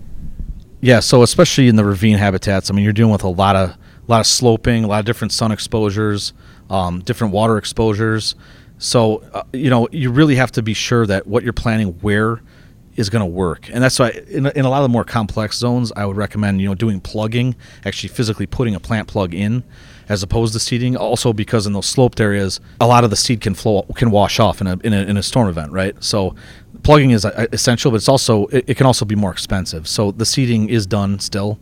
Yeah, 0.82 1.00
so 1.00 1.22
especially 1.22 1.68
in 1.68 1.76
the 1.76 1.86
ravine 1.86 2.18
habitats, 2.18 2.72
I 2.72 2.74
mean, 2.74 2.84
you're 2.84 2.94
dealing 2.94 3.12
with 3.12 3.24
a 3.24 3.30
lot 3.30 3.56
of 3.56 3.70
a 3.70 4.12
lot 4.12 4.20
of 4.20 4.26
sloping, 4.26 4.84
a 4.84 4.88
lot 4.88 5.00
of 5.00 5.06
different 5.06 5.32
sun 5.32 5.52
exposures, 5.52 6.34
um, 6.70 7.02
different 7.02 7.34
water 7.34 7.58
exposures. 7.58 8.36
So 8.80 9.24
uh, 9.34 9.44
you 9.54 9.70
know, 9.70 9.88
you 9.92 10.12
really 10.12 10.36
have 10.36 10.52
to 10.54 10.64
be 10.64 10.74
sure 10.74 11.06
that 11.06 11.28
what 11.28 11.44
you're 11.44 11.54
planting 11.54 11.90
where 12.02 12.42
is 12.96 13.10
going 13.10 13.22
to 13.22 13.28
work, 13.28 13.70
and 13.72 13.84
that's 13.84 14.00
why 14.00 14.10
in, 14.28 14.48
in 14.48 14.66
a 14.66 14.70
lot 14.70 14.80
of 14.80 14.84
the 14.84 14.90
more 14.90 15.04
complex 15.04 15.58
zones, 15.58 15.92
I 15.96 16.06
would 16.06 16.18
recommend 16.18 16.62
you 16.62 16.68
know 16.68 16.76
doing 16.76 17.00
plugging, 17.00 17.56
actually 17.86 18.10
physically 18.10 18.48
putting 18.48 18.74
a 18.74 18.80
plant 18.80 19.08
plug 19.08 19.36
in, 19.36 19.64
as 20.10 20.24
opposed 20.24 20.54
to 20.54 20.60
seeding. 20.60 20.98
Also, 20.98 21.32
because 21.32 21.68
in 21.68 21.74
those 21.74 21.86
sloped 21.86 22.20
areas, 22.20 22.60
a 22.82 22.88
lot 22.88 23.04
of 23.04 23.12
the 23.12 23.16
seed 23.16 23.40
can 23.40 23.54
flow 23.54 23.84
can 23.96 24.10
wash 24.10 24.40
off 24.40 24.62
in 24.62 24.68
a 24.68 24.78
in 24.84 24.94
a, 24.94 25.04
in 25.04 25.16
a 25.16 25.24
storm 25.24 25.48
event, 25.48 25.72
right? 25.72 25.96
So 26.04 26.36
plugging 26.84 27.12
is 27.12 27.26
uh, 27.26 27.48
essential, 27.52 27.92
but 27.92 27.98
it's 27.98 28.10
also 28.10 28.48
it, 28.48 28.66
it, 28.68 28.78
can 28.78 28.86
also 28.86 29.06
be 29.06 29.16
more 29.16 29.32
expensive. 29.32 29.88
So 29.88 30.12
the 30.12 30.26
seeding 30.26 30.70
is 30.70 30.86
done 30.86 31.20
still. 31.20 31.60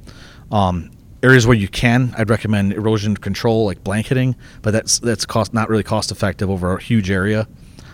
Um, 0.52 0.92
areas 1.22 1.46
where 1.46 1.58
you 1.58 1.68
can, 1.68 2.14
I'd 2.18 2.30
recommend 2.30 2.74
erosion 2.74 3.18
control, 3.18 3.66
like 3.66 3.84
blanketing, 3.84 4.36
but 4.62 4.72
that's 4.72 5.00
that's 5.00 5.26
cost 5.26 5.54
not 5.54 5.70
really 5.70 5.84
cost 5.84 6.12
effective 6.12 6.50
over 6.50 6.74
a 6.74 6.82
huge 6.82 7.12
area. 7.12 7.48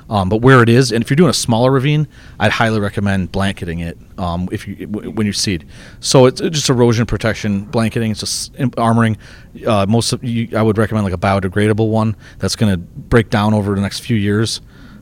Um, 0.08 0.30
but 0.30 0.42
where 0.42 0.62
it 0.62 0.70
is, 0.70 0.92
and 0.92 1.04
if 1.04 1.10
you're 1.10 1.16
doing 1.16 1.32
a 1.32 1.34
smaller 1.34 1.72
ravine, 1.72 2.08
I'd 2.40 2.52
highly 2.52 2.80
recommend 2.80 3.32
blanketing 3.32 3.80
it 3.80 3.98
um, 4.20 4.48
if 4.52 4.68
you 4.68 4.86
w- 4.86 5.10
when 5.10 5.26
you 5.26 5.34
seed. 5.34 5.66
So 6.00 6.28
it's 6.28 6.42
just 6.42 6.70
erosion 6.70 7.08
protection, 7.08 7.66
blanketing. 7.66 8.12
It's 8.12 8.20
just 8.20 8.54
armoring. 8.54 9.18
Uh, 9.66 9.88
most 9.88 10.14
of 10.14 10.24
you, 10.24 10.56
I 10.56 10.62
would 10.62 10.78
recommend 10.78 11.06
like 11.06 11.14
a 11.14 11.18
biodegradable 11.18 11.90
one 11.90 12.16
that's 12.38 12.56
going 12.56 12.72
to 12.72 12.78
break 12.78 13.32
down 13.32 13.56
over 13.56 13.74
the 13.74 13.82
next 13.82 14.02
few 14.02 14.16
years. 14.16 14.62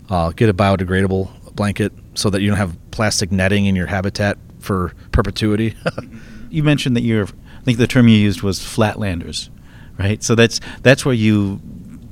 Uh, 0.09 0.31
get 0.31 0.47
a 0.47 0.53
biodegradable 0.53 1.53
blanket 1.53 1.91
so 2.15 2.29
that 2.29 2.41
you 2.41 2.47
don't 2.47 2.57
have 2.57 2.77
plastic 2.91 3.31
netting 3.31 3.65
in 3.65 3.75
your 3.75 3.87
habitat 3.87 4.37
for 4.59 4.93
perpetuity. 5.11 5.75
you 6.49 6.63
mentioned 6.63 6.95
that 6.95 7.01
you're, 7.01 7.25
I 7.25 7.63
think 7.63 7.77
the 7.77 7.87
term 7.87 8.07
you 8.07 8.17
used 8.17 8.41
was 8.41 8.59
flatlanders, 8.59 9.49
right? 9.97 10.23
So 10.23 10.35
that's 10.35 10.59
that's 10.81 11.05
where 11.05 11.15
you 11.15 11.61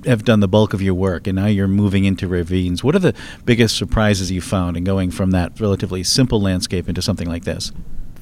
have 0.05 0.24
done 0.24 0.39
the 0.39 0.48
bulk 0.48 0.74
of 0.74 0.81
your 0.81 0.93
work, 0.93 1.27
and 1.27 1.36
now 1.36 1.46
you're 1.46 1.67
moving 1.67 2.05
into 2.05 2.27
ravines. 2.27 2.84
What 2.84 2.96
are 2.96 3.00
the 3.00 3.15
biggest 3.46 3.77
surprises 3.77 4.31
you 4.31 4.41
found 4.41 4.77
in 4.77 4.84
going 4.84 5.12
from 5.12 5.31
that 5.31 5.60
relatively 5.60 6.03
simple 6.03 6.41
landscape 6.41 6.89
into 6.89 7.01
something 7.01 7.27
like 7.27 7.43
this? 7.43 7.72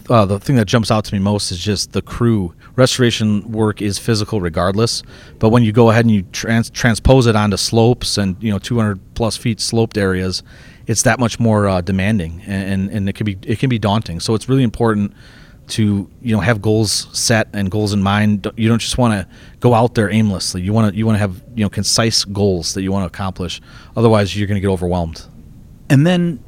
Uh, 0.09 0.25
the 0.25 0.39
thing 0.39 0.55
that 0.55 0.65
jumps 0.65 0.89
out 0.89 1.05
to 1.05 1.13
me 1.13 1.19
most 1.19 1.51
is 1.51 1.59
just 1.59 1.93
the 1.93 2.01
crew. 2.01 2.53
Restoration 2.75 3.51
work 3.51 3.81
is 3.81 3.99
physical 3.99 4.41
regardless, 4.41 5.03
but 5.37 5.49
when 5.49 5.63
you 5.63 5.71
go 5.71 5.89
ahead 5.89 6.05
and 6.05 6.13
you 6.13 6.23
trans- 6.31 6.69
transpose 6.69 7.27
it 7.27 7.35
onto 7.35 7.57
slopes 7.57 8.17
and 8.17 8.35
you 8.41 8.51
know 8.51 8.59
200 8.59 8.99
plus 9.13 9.37
feet 9.37 9.59
sloped 9.59 9.97
areas, 9.97 10.43
it's 10.87 11.03
that 11.03 11.19
much 11.19 11.39
more 11.39 11.67
uh, 11.67 11.81
demanding 11.81 12.41
and, 12.47 12.73
and, 12.73 12.91
and 12.91 13.09
it 13.09 13.15
can 13.15 13.25
be 13.25 13.37
it 13.43 13.59
can 13.59 13.69
be 13.69 13.77
daunting. 13.77 14.19
So 14.19 14.33
it's 14.33 14.49
really 14.49 14.63
important 14.63 15.13
to 15.69 16.09
you 16.21 16.35
know 16.35 16.41
have 16.41 16.61
goals 16.61 17.07
set 17.17 17.47
and 17.53 17.69
goals 17.69 17.93
in 17.93 18.01
mind. 18.01 18.47
You 18.57 18.67
don't 18.67 18.79
just 18.79 18.97
want 18.97 19.13
to 19.13 19.35
go 19.59 19.73
out 19.73 19.95
there 19.95 20.09
aimlessly. 20.09 20.61
You 20.61 20.73
want 20.73 20.91
to 20.91 20.97
you 20.97 21.05
want 21.05 21.15
to 21.15 21.19
have 21.19 21.41
you 21.55 21.63
know 21.63 21.69
concise 21.69 22.25
goals 22.25 22.73
that 22.73 22.81
you 22.81 22.91
want 22.91 23.03
to 23.03 23.07
accomplish. 23.07 23.61
Otherwise, 23.95 24.35
you're 24.35 24.47
going 24.47 24.55
to 24.55 24.61
get 24.61 24.71
overwhelmed. 24.71 25.25
And 25.89 26.05
then 26.05 26.43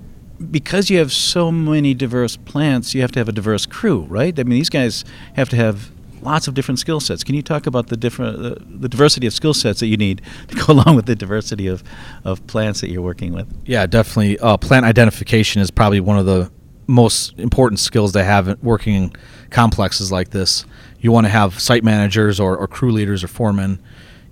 because 0.50 0.90
you 0.90 0.98
have 0.98 1.12
so 1.12 1.52
many 1.52 1.94
diverse 1.94 2.38
plants, 2.38 2.94
you 2.96 3.02
have 3.02 3.12
to 3.14 3.20
have 3.20 3.30
a 3.30 3.32
diverse 3.32 3.66
crew, 3.66 4.02
right? 4.10 4.38
I 4.40 4.44
mean, 4.44 4.58
these 4.58 4.70
guys 4.70 5.06
have 5.36 5.50
to 5.50 5.56
have 5.56 5.92
lots 6.22 6.48
of 6.48 6.54
different 6.54 6.80
skill 6.80 7.00
sets. 7.00 7.24
Can 7.24 7.36
you 7.36 7.42
talk 7.42 7.66
about 7.66 7.88
the 7.88 7.98
different 7.98 8.46
uh, 8.46 8.56
the 8.60 8.90
diversity 8.90 9.28
of 9.28 9.34
skill 9.34 9.54
sets 9.54 9.80
that 9.80 9.88
you 9.88 9.98
need 9.98 10.22
to 10.48 10.56
go 10.56 10.74
along 10.74 10.96
with 10.96 11.06
the 11.06 11.16
diversity 11.16 11.68
of, 11.68 11.84
of 12.24 12.46
plants 12.48 12.82
that 12.82 12.90
you're 12.90 13.02
working 13.02 13.34
with? 13.34 13.48
Yeah, 13.66 13.86
definitely. 13.86 14.40
Uh, 14.40 14.58
plant 14.58 14.86
identification 14.86 15.62
is 15.62 15.72
probably 15.72 16.00
one 16.00 16.18
of 16.18 16.26
the 16.26 16.52
most 16.88 17.38
important 17.40 17.80
skills 17.80 18.12
to 18.14 18.24
have 18.24 18.62
working 18.62 18.96
in 18.96 19.14
complexes 19.50 20.12
like 20.12 20.32
this. 20.32 20.66
You 21.00 21.12
want 21.12 21.26
to 21.26 21.30
have 21.30 21.60
site 21.60 21.84
managers 21.84 22.40
or, 22.40 22.58
or 22.58 22.68
crew 22.68 22.92
leaders 22.92 23.24
or 23.24 23.28
foremen. 23.28 23.82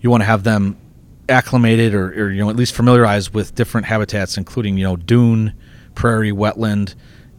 You 0.02 0.10
want 0.10 0.22
to 0.22 0.26
have 0.26 0.44
them 0.44 0.78
acclimated 1.28 1.94
or, 1.94 2.08
or 2.10 2.32
you 2.32 2.44
know 2.44 2.50
at 2.50 2.56
least 2.56 2.74
familiarized 2.74 3.34
with 3.34 3.56
different 3.56 3.88
habitats, 3.88 4.38
including 4.38 4.78
you 4.78 4.84
know 4.84 4.96
dune 4.96 5.54
prairie, 5.96 6.32
wetland, 6.32 6.96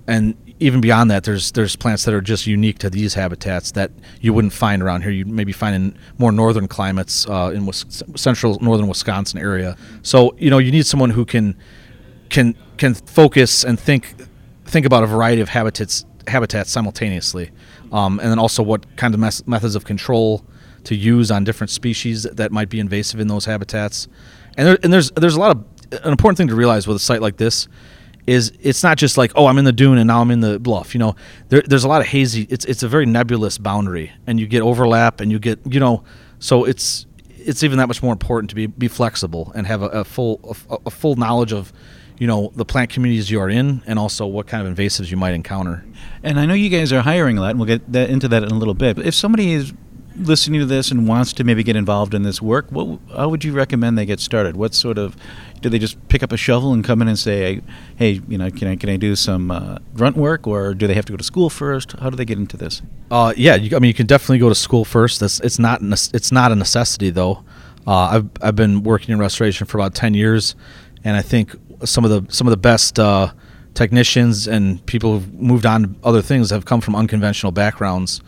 and 0.06 0.34
even 0.60 0.82
beyond 0.82 1.10
that, 1.10 1.24
there's 1.24 1.52
there's 1.52 1.74
plants 1.74 2.04
that 2.04 2.14
are 2.14 2.20
just 2.20 2.46
unique 2.46 2.78
to 2.78 2.90
these 2.90 3.14
habitats 3.14 3.72
that 3.72 3.90
you 4.20 4.32
wouldn't 4.32 4.52
find 4.52 4.82
around 4.82 5.02
here. 5.02 5.10
You 5.10 5.24
maybe 5.24 5.52
find 5.52 5.74
in 5.74 5.98
more 6.18 6.30
northern 6.30 6.68
climates 6.68 7.26
uh, 7.28 7.50
in 7.54 7.70
central 7.72 8.58
northern 8.60 8.86
Wisconsin 8.86 9.40
area. 9.40 9.76
So 10.02 10.34
you 10.38 10.50
know 10.50 10.58
you 10.58 10.70
need 10.70 10.86
someone 10.86 11.10
who 11.10 11.24
can 11.24 11.56
can 12.28 12.54
can 12.76 12.94
focus 12.94 13.64
and 13.64 13.80
think 13.80 14.14
think 14.66 14.84
about 14.84 15.02
a 15.02 15.06
variety 15.06 15.40
of 15.40 15.48
habitats 15.48 16.04
habitats 16.26 16.70
simultaneously, 16.70 17.50
um, 17.90 18.20
and 18.20 18.30
then 18.30 18.38
also 18.38 18.62
what 18.62 18.96
kind 18.96 19.14
of 19.14 19.20
mes- 19.20 19.46
methods 19.46 19.74
of 19.74 19.84
control 19.84 20.44
to 20.84 20.94
use 20.94 21.30
on 21.30 21.44
different 21.44 21.70
species 21.70 22.24
that 22.24 22.52
might 22.52 22.68
be 22.68 22.80
invasive 22.80 23.20
in 23.20 23.28
those 23.28 23.44
habitats. 23.44 24.08
And, 24.56 24.66
there, 24.66 24.78
and 24.82 24.92
there's 24.92 25.10
there's 25.12 25.36
a 25.36 25.40
lot 25.40 25.56
of 25.56 25.64
an 26.04 26.10
important 26.10 26.36
thing 26.36 26.48
to 26.48 26.54
realize 26.54 26.86
with 26.86 26.96
a 26.96 27.00
site 27.00 27.22
like 27.22 27.38
this 27.38 27.66
is 28.26 28.52
it's 28.60 28.82
not 28.82 28.98
just 28.98 29.16
like 29.16 29.32
oh 29.34 29.46
I'm 29.46 29.58
in 29.58 29.64
the 29.64 29.72
dune 29.72 29.98
and 29.98 30.06
now 30.06 30.20
I'm 30.20 30.30
in 30.30 30.40
the 30.40 30.58
bluff. 30.58 30.94
You 30.94 31.00
know, 31.00 31.16
there, 31.48 31.62
there's 31.62 31.84
a 31.84 31.88
lot 31.88 32.00
of 32.00 32.06
hazy. 32.06 32.46
It's 32.50 32.64
it's 32.64 32.82
a 32.82 32.88
very 32.88 33.06
nebulous 33.06 33.58
boundary, 33.58 34.12
and 34.26 34.38
you 34.38 34.46
get 34.46 34.62
overlap, 34.62 35.20
and 35.20 35.30
you 35.30 35.38
get 35.38 35.58
you 35.64 35.80
know, 35.80 36.04
so 36.38 36.64
it's 36.64 37.06
it's 37.28 37.62
even 37.62 37.78
that 37.78 37.88
much 37.88 38.02
more 38.02 38.12
important 38.12 38.50
to 38.50 38.56
be 38.56 38.66
be 38.66 38.88
flexible 38.88 39.52
and 39.54 39.66
have 39.66 39.82
a, 39.82 39.88
a 39.88 40.04
full 40.04 40.56
a, 40.70 40.78
a, 40.86 40.90
full 40.90 41.16
knowledge 41.16 41.52
of 41.52 41.72
you 42.18 42.26
know 42.26 42.52
the 42.54 42.64
plant 42.64 42.90
communities 42.90 43.30
you 43.30 43.40
are 43.40 43.48
in 43.48 43.82
and 43.86 43.98
also 43.98 44.26
what 44.26 44.46
kind 44.46 44.66
of 44.66 44.74
invasives 44.74 45.10
you 45.10 45.16
might 45.16 45.34
encounter. 45.34 45.84
And 46.22 46.38
I 46.38 46.46
know 46.46 46.54
you 46.54 46.68
guys 46.68 46.92
are 46.92 47.00
hiring 47.00 47.38
a 47.38 47.40
lot, 47.40 47.50
and 47.50 47.58
we'll 47.58 47.66
get 47.66 47.92
that, 47.92 48.10
into 48.10 48.28
that 48.28 48.42
in 48.42 48.50
a 48.50 48.54
little 48.54 48.74
bit. 48.74 48.96
But 48.96 49.06
if 49.06 49.14
somebody 49.14 49.52
is 49.52 49.72
listening 50.16 50.60
to 50.60 50.66
this 50.66 50.90
and 50.90 51.08
wants 51.08 51.32
to 51.34 51.44
maybe 51.44 51.62
get 51.62 51.76
involved 51.76 52.14
in 52.14 52.22
this 52.22 52.42
work, 52.42 52.66
what 52.70 52.98
how 53.16 53.28
would 53.28 53.44
you 53.44 53.52
recommend 53.52 53.96
they 53.96 54.06
get 54.06 54.20
started? 54.20 54.56
What 54.56 54.74
sort 54.74 54.98
of 54.98 55.16
do 55.60 55.68
they 55.68 55.78
just 55.78 55.96
pick 56.08 56.22
up 56.22 56.32
a 56.32 56.36
shovel 56.36 56.72
and 56.72 56.84
come 56.84 57.02
in 57.02 57.08
and 57.08 57.18
say, 57.18 57.60
"Hey, 57.96 58.20
you 58.28 58.38
know, 58.38 58.50
can 58.50 58.68
I 58.68 58.76
can 58.76 58.88
I 58.88 58.96
do 58.96 59.16
some 59.16 59.50
uh, 59.50 59.78
grunt 59.94 60.16
work?" 60.16 60.46
Or 60.46 60.74
do 60.74 60.86
they 60.86 60.94
have 60.94 61.04
to 61.06 61.12
go 61.12 61.16
to 61.16 61.24
school 61.24 61.50
first? 61.50 61.92
How 61.92 62.10
do 62.10 62.16
they 62.16 62.24
get 62.24 62.38
into 62.38 62.56
this? 62.56 62.82
Uh, 63.10 63.32
yeah, 63.36 63.54
you, 63.54 63.76
I 63.76 63.80
mean, 63.80 63.88
you 63.88 63.94
can 63.94 64.06
definitely 64.06 64.38
go 64.38 64.48
to 64.48 64.54
school 64.54 64.84
first. 64.84 65.20
That's 65.20 65.40
it's 65.40 65.58
not 65.58 65.80
it's 65.82 66.32
not 66.32 66.52
a 66.52 66.56
necessity 66.56 67.10
though. 67.10 67.44
Uh, 67.86 67.92
I've 67.92 68.28
I've 68.42 68.56
been 68.56 68.82
working 68.82 69.12
in 69.12 69.18
restoration 69.18 69.66
for 69.66 69.78
about 69.78 69.94
ten 69.94 70.14
years, 70.14 70.54
and 71.04 71.16
I 71.16 71.22
think 71.22 71.54
some 71.84 72.04
of 72.04 72.10
the 72.10 72.32
some 72.32 72.46
of 72.46 72.50
the 72.50 72.56
best 72.56 72.98
uh, 72.98 73.32
technicians 73.74 74.46
and 74.46 74.84
people 74.86 75.18
who've 75.18 75.34
moved 75.34 75.66
on 75.66 75.82
to 75.82 75.90
other 76.04 76.22
things 76.22 76.50
have 76.50 76.64
come 76.64 76.80
from 76.80 76.96
unconventional 76.96 77.52
backgrounds. 77.52 78.20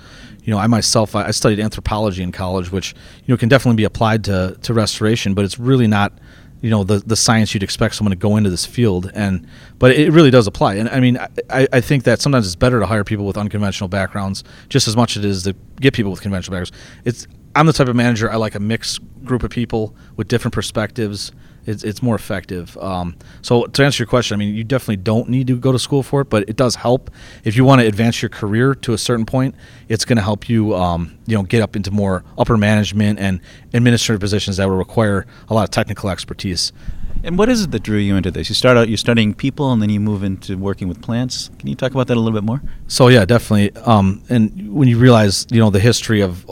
You 0.44 0.52
know, 0.52 0.58
I 0.58 0.66
myself 0.66 1.14
I 1.14 1.30
studied 1.30 1.60
anthropology 1.60 2.22
in 2.22 2.32
college, 2.32 2.72
which 2.72 2.94
you 3.24 3.32
know 3.32 3.36
can 3.36 3.48
definitely 3.48 3.76
be 3.76 3.84
applied 3.84 4.24
to 4.24 4.56
to 4.62 4.74
restoration, 4.74 5.34
but 5.34 5.44
it's 5.44 5.58
really 5.58 5.86
not 5.86 6.12
you 6.62 6.70
know 6.70 6.84
the 6.84 7.00
the 7.00 7.16
science 7.16 7.52
you'd 7.52 7.62
expect 7.62 7.94
someone 7.96 8.12
to 8.12 8.16
go 8.16 8.36
into 8.36 8.48
this 8.48 8.64
field 8.64 9.10
and 9.14 9.46
but 9.78 9.92
it 9.92 10.10
really 10.12 10.30
does 10.30 10.46
apply. 10.46 10.74
And 10.76 10.88
i 10.88 11.00
mean 11.00 11.18
i, 11.50 11.68
I 11.72 11.80
think 11.80 12.04
that 12.04 12.22
sometimes 12.22 12.46
it's 12.46 12.56
better 12.56 12.80
to 12.80 12.86
hire 12.86 13.04
people 13.04 13.26
with 13.26 13.36
unconventional 13.36 13.88
backgrounds 13.88 14.44
just 14.70 14.88
as 14.88 14.96
much 14.96 15.16
as 15.16 15.24
it 15.24 15.28
is 15.28 15.42
to 15.42 15.54
get 15.80 15.92
people 15.92 16.10
with 16.10 16.22
conventional 16.22 16.56
backgrounds. 16.58 16.72
It's 17.04 17.26
i'm 17.54 17.66
the 17.66 17.72
type 17.72 17.88
of 17.88 17.96
manager 17.96 18.30
i 18.30 18.36
like 18.36 18.54
a 18.54 18.60
mixed 18.60 19.00
group 19.24 19.42
of 19.42 19.50
people 19.50 19.94
with 20.16 20.28
different 20.28 20.54
perspectives 20.54 21.32
it's, 21.66 21.84
it's 21.84 22.02
more 22.02 22.14
effective. 22.14 22.76
Um, 22.78 23.16
so 23.40 23.66
to 23.66 23.84
answer 23.84 24.02
your 24.02 24.08
question, 24.08 24.34
I 24.34 24.38
mean, 24.38 24.54
you 24.54 24.64
definitely 24.64 24.96
don't 24.96 25.28
need 25.28 25.46
to 25.46 25.56
go 25.56 25.72
to 25.72 25.78
school 25.78 26.02
for 26.02 26.22
it, 26.22 26.30
but 26.30 26.48
it 26.48 26.56
does 26.56 26.76
help 26.76 27.10
if 27.44 27.56
you 27.56 27.64
want 27.64 27.80
to 27.80 27.86
advance 27.86 28.20
your 28.20 28.28
career 28.28 28.74
to 28.76 28.92
a 28.92 28.98
certain 28.98 29.26
point. 29.26 29.54
It's 29.88 30.04
going 30.04 30.16
to 30.16 30.22
help 30.22 30.48
you, 30.48 30.74
um, 30.74 31.18
you 31.26 31.36
know, 31.36 31.42
get 31.42 31.62
up 31.62 31.76
into 31.76 31.90
more 31.90 32.24
upper 32.36 32.56
management 32.56 33.18
and 33.18 33.40
administrative 33.72 34.20
positions 34.20 34.56
that 34.56 34.68
will 34.68 34.76
require 34.76 35.26
a 35.48 35.54
lot 35.54 35.64
of 35.64 35.70
technical 35.70 36.10
expertise. 36.10 36.72
And 37.24 37.38
what 37.38 37.48
is 37.48 37.62
it 37.62 37.70
that 37.70 37.84
drew 37.84 37.98
you 37.98 38.16
into 38.16 38.32
this? 38.32 38.48
You 38.48 38.56
start 38.56 38.76
out, 38.76 38.88
you're 38.88 38.96
studying 38.96 39.32
people, 39.32 39.70
and 39.70 39.80
then 39.80 39.90
you 39.90 40.00
move 40.00 40.24
into 40.24 40.58
working 40.58 40.88
with 40.88 41.00
plants. 41.00 41.50
Can 41.60 41.68
you 41.68 41.76
talk 41.76 41.92
about 41.92 42.08
that 42.08 42.16
a 42.16 42.20
little 42.20 42.36
bit 42.36 42.44
more? 42.44 42.60
So 42.88 43.08
yeah, 43.08 43.24
definitely. 43.24 43.70
Um, 43.82 44.22
and 44.28 44.74
when 44.74 44.88
you 44.88 44.98
realize, 44.98 45.46
you 45.50 45.60
know, 45.60 45.70
the 45.70 45.78
history 45.78 46.20
of 46.20 46.44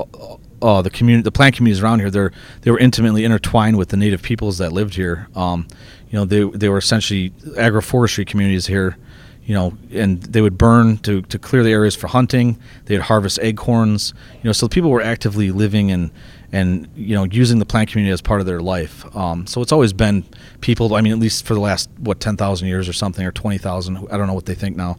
uh, 0.63 0.83
the 0.83 0.91
community, 0.91 1.23
the 1.23 1.33
plant 1.33 1.57
communities 1.57 1.83
around 1.83 2.01
here, 2.01 2.11
they're 2.11 2.33
they 2.63 2.71
were 2.71 2.79
intimately 2.79 3.25
intertwined 3.25 3.77
with 3.77 3.89
the 3.89 3.97
native 3.97 4.23
peoples 4.23 4.59
that 4.59 4.73
lived 4.73 4.95
here. 4.95 5.29
Um, 5.35 5.67
you 6.11 6.19
know, 6.19 6.25
they 6.25 6.45
they 6.57 6.69
were 6.69 6.79
essentially 6.79 7.31
agroforestry 7.31 8.27
communities 8.27 8.67
here. 8.67 8.97
You 9.43 9.55
know, 9.55 9.77
and 9.91 10.23
they 10.23 10.43
would 10.43 10.57
burn 10.57 10.99
to, 10.99 11.23
to 11.23 11.37
clear 11.37 11.65
the 11.65 11.73
areas 11.73 11.97
for 11.97 12.07
hunting. 12.07 12.57
They'd 12.85 13.01
harvest 13.01 13.41
acorns. 13.43 14.15
You 14.35 14.45
know, 14.45 14.53
so 14.53 14.69
people 14.69 14.91
were 14.91 15.01
actively 15.01 15.51
living 15.51 15.91
and 15.91 16.13
and 16.53 16.89
you 16.95 17.15
know 17.15 17.25
using 17.25 17.59
the 17.59 17.67
plant 17.67 17.91
community 17.91 18.13
as 18.13 18.21
part 18.21 18.41
of 18.41 18.47
their 18.47 18.61
life. 18.61 19.05
Um, 19.17 19.47
so 19.47 19.61
it's 19.61 19.73
always 19.73 19.93
been 19.93 20.25
people. 20.61 20.95
I 20.95 21.01
mean, 21.01 21.13
at 21.13 21.19
least 21.19 21.47
for 21.47 21.55
the 21.55 21.61
last 21.61 21.91
what 21.99 22.21
ten 22.21 22.37
thousand 22.37 22.69
years 22.69 22.89
or 22.89 22.93
something, 22.93 23.27
or 23.27 23.33
twenty 23.33 23.59
thousand. 23.59 23.97
I 24.11 24.17
don't 24.17 24.27
know 24.29 24.35
what 24.35 24.47
they 24.47 24.55
think 24.55 24.77
now. 24.77 24.99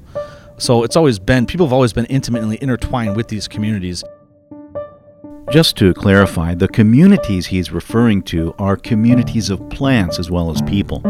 So 0.57 0.83
it's 0.83 0.95
always 0.95 1.17
been 1.17 1.45
people 1.45 1.65
have 1.65 1.73
always 1.73 1.93
been 1.93 2.05
intimately 2.05 2.57
intertwined 2.61 3.15
with 3.15 3.29
these 3.29 3.47
communities. 3.47 4.03
Just 5.51 5.75
to 5.79 5.93
clarify, 5.93 6.55
the 6.55 6.69
communities 6.69 7.47
he's 7.47 7.73
referring 7.73 8.21
to 8.23 8.55
are 8.57 8.77
communities 8.77 9.49
of 9.49 9.69
plants 9.69 10.17
as 10.17 10.31
well 10.31 10.49
as 10.49 10.61
people. 10.61 11.01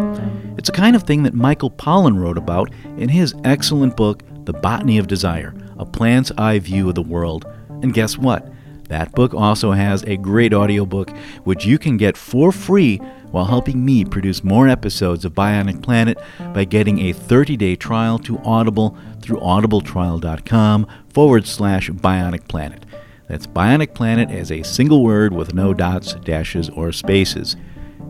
It's 0.57 0.67
a 0.67 0.71
kind 0.71 0.95
of 0.95 1.03
thing 1.03 1.21
that 1.24 1.36
Michael 1.36 1.69
Pollan 1.69 2.19
wrote 2.19 2.39
about 2.39 2.74
in 2.98 3.07
his 3.07 3.36
excellent 3.43 3.95
book, 3.95 4.24
The 4.45 4.53
Botany 4.53 4.98
of 4.98 5.05
Desire 5.05 5.53
A 5.77 5.86
Plant's 5.86 6.31
Eye 6.39 6.57
View 6.57 6.89
of 6.89 6.95
the 6.95 7.03
World. 7.03 7.45
And 7.83 7.93
guess 7.93 8.17
what? 8.17 8.51
That 8.89 9.12
book 9.12 9.36
also 9.36 9.74
has 9.74 10.01
a 10.05 10.17
great 10.17 10.55
audiobook 10.55 11.12
which 11.43 11.67
you 11.67 11.77
can 11.77 11.98
get 11.98 12.17
for 12.17 12.51
free 12.51 12.98
while 13.29 13.45
helping 13.45 13.86
me 13.86 14.03
produce 14.05 14.43
more 14.43 14.67
episodes 14.67 15.24
of 15.24 15.36
Bionic 15.36 15.83
Planet 15.83 16.17
by 16.51 16.65
getting 16.65 16.98
a 16.98 17.13
30 17.13 17.57
day 17.57 17.75
trial 17.75 18.17
to 18.17 18.39
Audible 18.39 18.98
through 19.21 19.38
audibletrial.com 19.38 20.88
forward 21.10 21.45
slash 21.45 21.91
Bionic 21.91 22.48
Planet. 22.48 22.88
That's 23.31 23.47
Bionic 23.47 23.93
Planet 23.93 24.29
as 24.29 24.51
a 24.51 24.61
single 24.61 25.05
word 25.05 25.31
with 25.31 25.53
no 25.53 25.73
dots, 25.73 26.15
dashes, 26.15 26.67
or 26.67 26.91
spaces. 26.91 27.55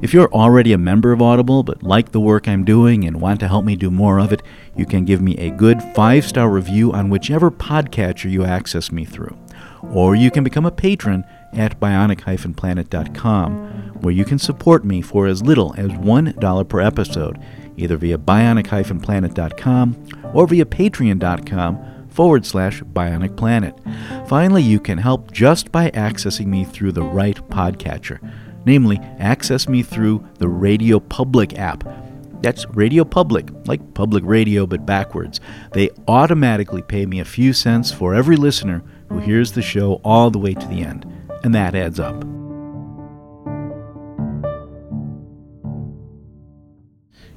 If 0.01 0.15
you're 0.15 0.33
already 0.33 0.73
a 0.73 0.79
member 0.79 1.11
of 1.11 1.21
Audible 1.21 1.61
but 1.61 1.83
like 1.83 2.11
the 2.11 2.19
work 2.19 2.47
I'm 2.47 2.65
doing 2.65 3.05
and 3.05 3.21
want 3.21 3.39
to 3.41 3.47
help 3.47 3.63
me 3.63 3.75
do 3.75 3.91
more 3.91 4.19
of 4.19 4.33
it, 4.33 4.41
you 4.75 4.87
can 4.87 5.05
give 5.05 5.21
me 5.21 5.37
a 5.37 5.51
good 5.51 5.79
five 5.93 6.25
star 6.25 6.49
review 6.49 6.91
on 6.91 7.11
whichever 7.11 7.51
podcatcher 7.51 8.31
you 8.31 8.43
access 8.43 8.91
me 8.91 9.05
through. 9.05 9.37
Or 9.91 10.15
you 10.15 10.31
can 10.31 10.43
become 10.43 10.65
a 10.65 10.71
patron 10.71 11.23
at 11.53 11.79
bionic 11.79 12.57
planet.com, 12.57 13.91
where 14.01 14.13
you 14.15 14.25
can 14.25 14.39
support 14.39 14.83
me 14.83 15.03
for 15.03 15.27
as 15.27 15.43
little 15.43 15.75
as 15.77 15.91
$1 15.91 16.67
per 16.67 16.81
episode, 16.81 17.39
either 17.77 17.95
via 17.95 18.17
bionic 18.17 19.03
planet.com 19.03 20.07
or 20.33 20.47
via 20.47 20.65
patreon.com 20.65 21.90
forward 22.21 22.45
slash 22.45 22.83
bionic 22.83 23.35
planet. 23.35 23.73
Finally, 24.27 24.61
you 24.61 24.79
can 24.79 24.99
help 24.99 25.31
just 25.31 25.71
by 25.71 25.89
accessing 25.89 26.45
me 26.45 26.63
through 26.63 26.91
the 26.91 27.01
right 27.01 27.37
podcatcher. 27.49 28.19
Namely, 28.63 28.99
access 29.17 29.67
me 29.67 29.81
through 29.81 30.23
the 30.37 30.47
Radio 30.47 30.99
Public 30.99 31.57
app. 31.57 31.83
That's 32.43 32.67
Radio 32.75 33.03
Public, 33.05 33.49
like 33.65 33.95
public 33.95 34.23
radio 34.23 34.67
but 34.67 34.85
backwards. 34.85 35.39
They 35.73 35.89
automatically 36.07 36.83
pay 36.83 37.07
me 37.07 37.21
a 37.21 37.25
few 37.25 37.53
cents 37.53 37.91
for 37.91 38.13
every 38.13 38.35
listener 38.35 38.83
who 39.09 39.17
hears 39.17 39.53
the 39.53 39.63
show 39.63 39.99
all 40.03 40.29
the 40.29 40.37
way 40.37 40.53
to 40.53 40.67
the 40.67 40.83
end, 40.83 41.11
and 41.43 41.55
that 41.55 41.73
adds 41.73 41.99
up. 41.99 42.23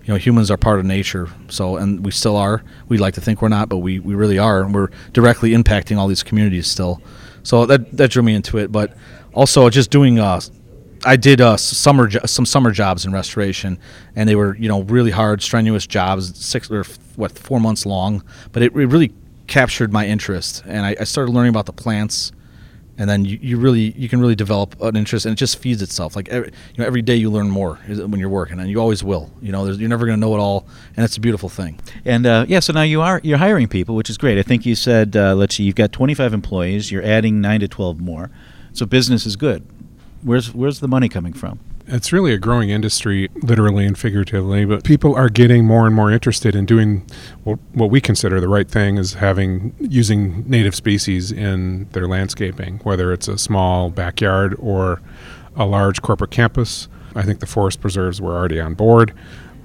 You 0.04 0.12
know 0.12 0.18
humans 0.18 0.50
are 0.50 0.56
part 0.56 0.78
of 0.78 0.84
nature 0.84 1.28
so 1.48 1.76
and 1.76 2.04
we 2.04 2.10
still 2.10 2.36
are 2.36 2.62
we 2.88 2.98
like 2.98 3.14
to 3.14 3.20
think 3.20 3.40
we're 3.40 3.48
not 3.48 3.68
but 3.68 3.78
we, 3.78 3.98
we 4.00 4.14
really 4.14 4.38
are 4.38 4.62
and 4.62 4.74
we're 4.74 4.88
directly 5.12 5.50
impacting 5.50 5.96
all 5.96 6.08
these 6.08 6.22
communities 6.22 6.66
still 6.66 7.02
so 7.42 7.66
that 7.66 7.96
that 7.96 8.10
drew 8.10 8.22
me 8.22 8.34
into 8.34 8.58
it 8.58 8.70
but 8.70 8.96
also 9.32 9.68
just 9.70 9.90
doing 9.90 10.18
uh 10.18 10.40
I 11.06 11.16
did 11.16 11.42
uh, 11.42 11.58
summer 11.58 12.06
jo- 12.06 12.24
some 12.24 12.46
summer 12.46 12.70
jobs 12.70 13.04
in 13.04 13.12
restoration, 13.12 13.78
and 14.16 14.26
they 14.26 14.36
were 14.36 14.56
you 14.56 14.68
know 14.68 14.84
really 14.84 15.10
hard, 15.10 15.42
strenuous 15.42 15.86
jobs, 15.86 16.34
six 16.42 16.70
or 16.70 16.84
what 17.16 17.38
four 17.38 17.60
months 17.60 17.84
long. 17.84 18.24
But 18.52 18.62
it, 18.62 18.74
it 18.74 18.86
really 18.86 19.12
captured 19.46 19.92
my 19.92 20.06
interest, 20.06 20.62
and 20.64 20.86
I, 20.86 20.96
I 20.98 21.04
started 21.04 21.32
learning 21.32 21.50
about 21.50 21.66
the 21.66 21.74
plants 21.74 22.32
and 22.98 23.10
then 23.10 23.24
you, 23.24 23.38
you 23.40 23.58
really 23.58 23.92
you 23.92 24.08
can 24.08 24.20
really 24.20 24.34
develop 24.34 24.80
an 24.80 24.96
interest 24.96 25.26
and 25.26 25.32
it 25.32 25.36
just 25.36 25.58
feeds 25.58 25.82
itself. 25.82 26.16
Like 26.16 26.28
every, 26.28 26.48
you 26.48 26.78
know 26.78 26.86
every 26.86 27.02
day 27.02 27.16
you 27.16 27.30
learn 27.30 27.50
more 27.50 27.76
when 27.86 28.20
you're 28.20 28.28
working 28.28 28.60
and 28.60 28.70
you 28.70 28.80
always 28.80 29.02
will. 29.02 29.30
You 29.40 29.52
know 29.52 29.66
you're 29.66 29.88
never 29.88 30.06
going 30.06 30.16
to 30.16 30.20
know 30.20 30.34
it 30.34 30.38
all 30.38 30.66
and 30.96 31.04
it's 31.04 31.16
a 31.16 31.20
beautiful 31.20 31.48
thing. 31.48 31.80
And 32.04 32.26
uh, 32.26 32.46
yeah 32.48 32.60
so 32.60 32.72
now 32.72 32.82
you 32.82 33.00
are 33.00 33.20
you're 33.24 33.38
hiring 33.38 33.68
people 33.68 33.94
which 33.94 34.10
is 34.10 34.18
great. 34.18 34.38
I 34.38 34.42
think 34.42 34.64
you 34.64 34.74
said 34.74 35.16
uh, 35.16 35.34
let's 35.34 35.54
see 35.56 35.64
you've 35.64 35.74
got 35.74 35.92
25 35.92 36.32
employees 36.32 36.90
you're 36.90 37.04
adding 37.04 37.40
9 37.40 37.60
to 37.60 37.68
12 37.68 38.00
more. 38.00 38.30
So 38.72 38.86
business 38.86 39.26
is 39.26 39.36
good. 39.36 39.66
Where's 40.22 40.54
where's 40.54 40.80
the 40.80 40.88
money 40.88 41.08
coming 41.08 41.32
from 41.32 41.60
it's 41.86 42.12
really 42.12 42.32
a 42.32 42.38
growing 42.38 42.70
industry, 42.70 43.28
literally 43.42 43.86
and 43.86 43.98
figuratively. 43.98 44.64
But 44.64 44.84
people 44.84 45.14
are 45.14 45.28
getting 45.28 45.64
more 45.64 45.86
and 45.86 45.94
more 45.94 46.10
interested 46.10 46.54
in 46.54 46.66
doing 46.66 47.06
what, 47.44 47.58
we 47.74 48.00
consider 48.00 48.40
the 48.40 48.48
right 48.48 48.68
thing 48.68 48.96
is 48.96 49.14
having 49.14 49.74
using 49.78 50.48
native 50.48 50.74
species 50.74 51.30
in 51.30 51.88
their 51.92 52.08
landscaping, 52.08 52.78
whether 52.78 53.12
it's 53.12 53.28
a 53.28 53.38
small 53.38 53.90
backyard 53.90 54.56
or 54.58 55.00
a 55.56 55.66
large 55.66 56.02
corporate 56.02 56.30
campus. 56.30 56.88
I 57.14 57.22
think 57.22 57.40
the 57.40 57.46
forest 57.46 57.80
preserves 57.80 58.20
were 58.20 58.34
already 58.34 58.60
on 58.60 58.74
board. 58.74 59.12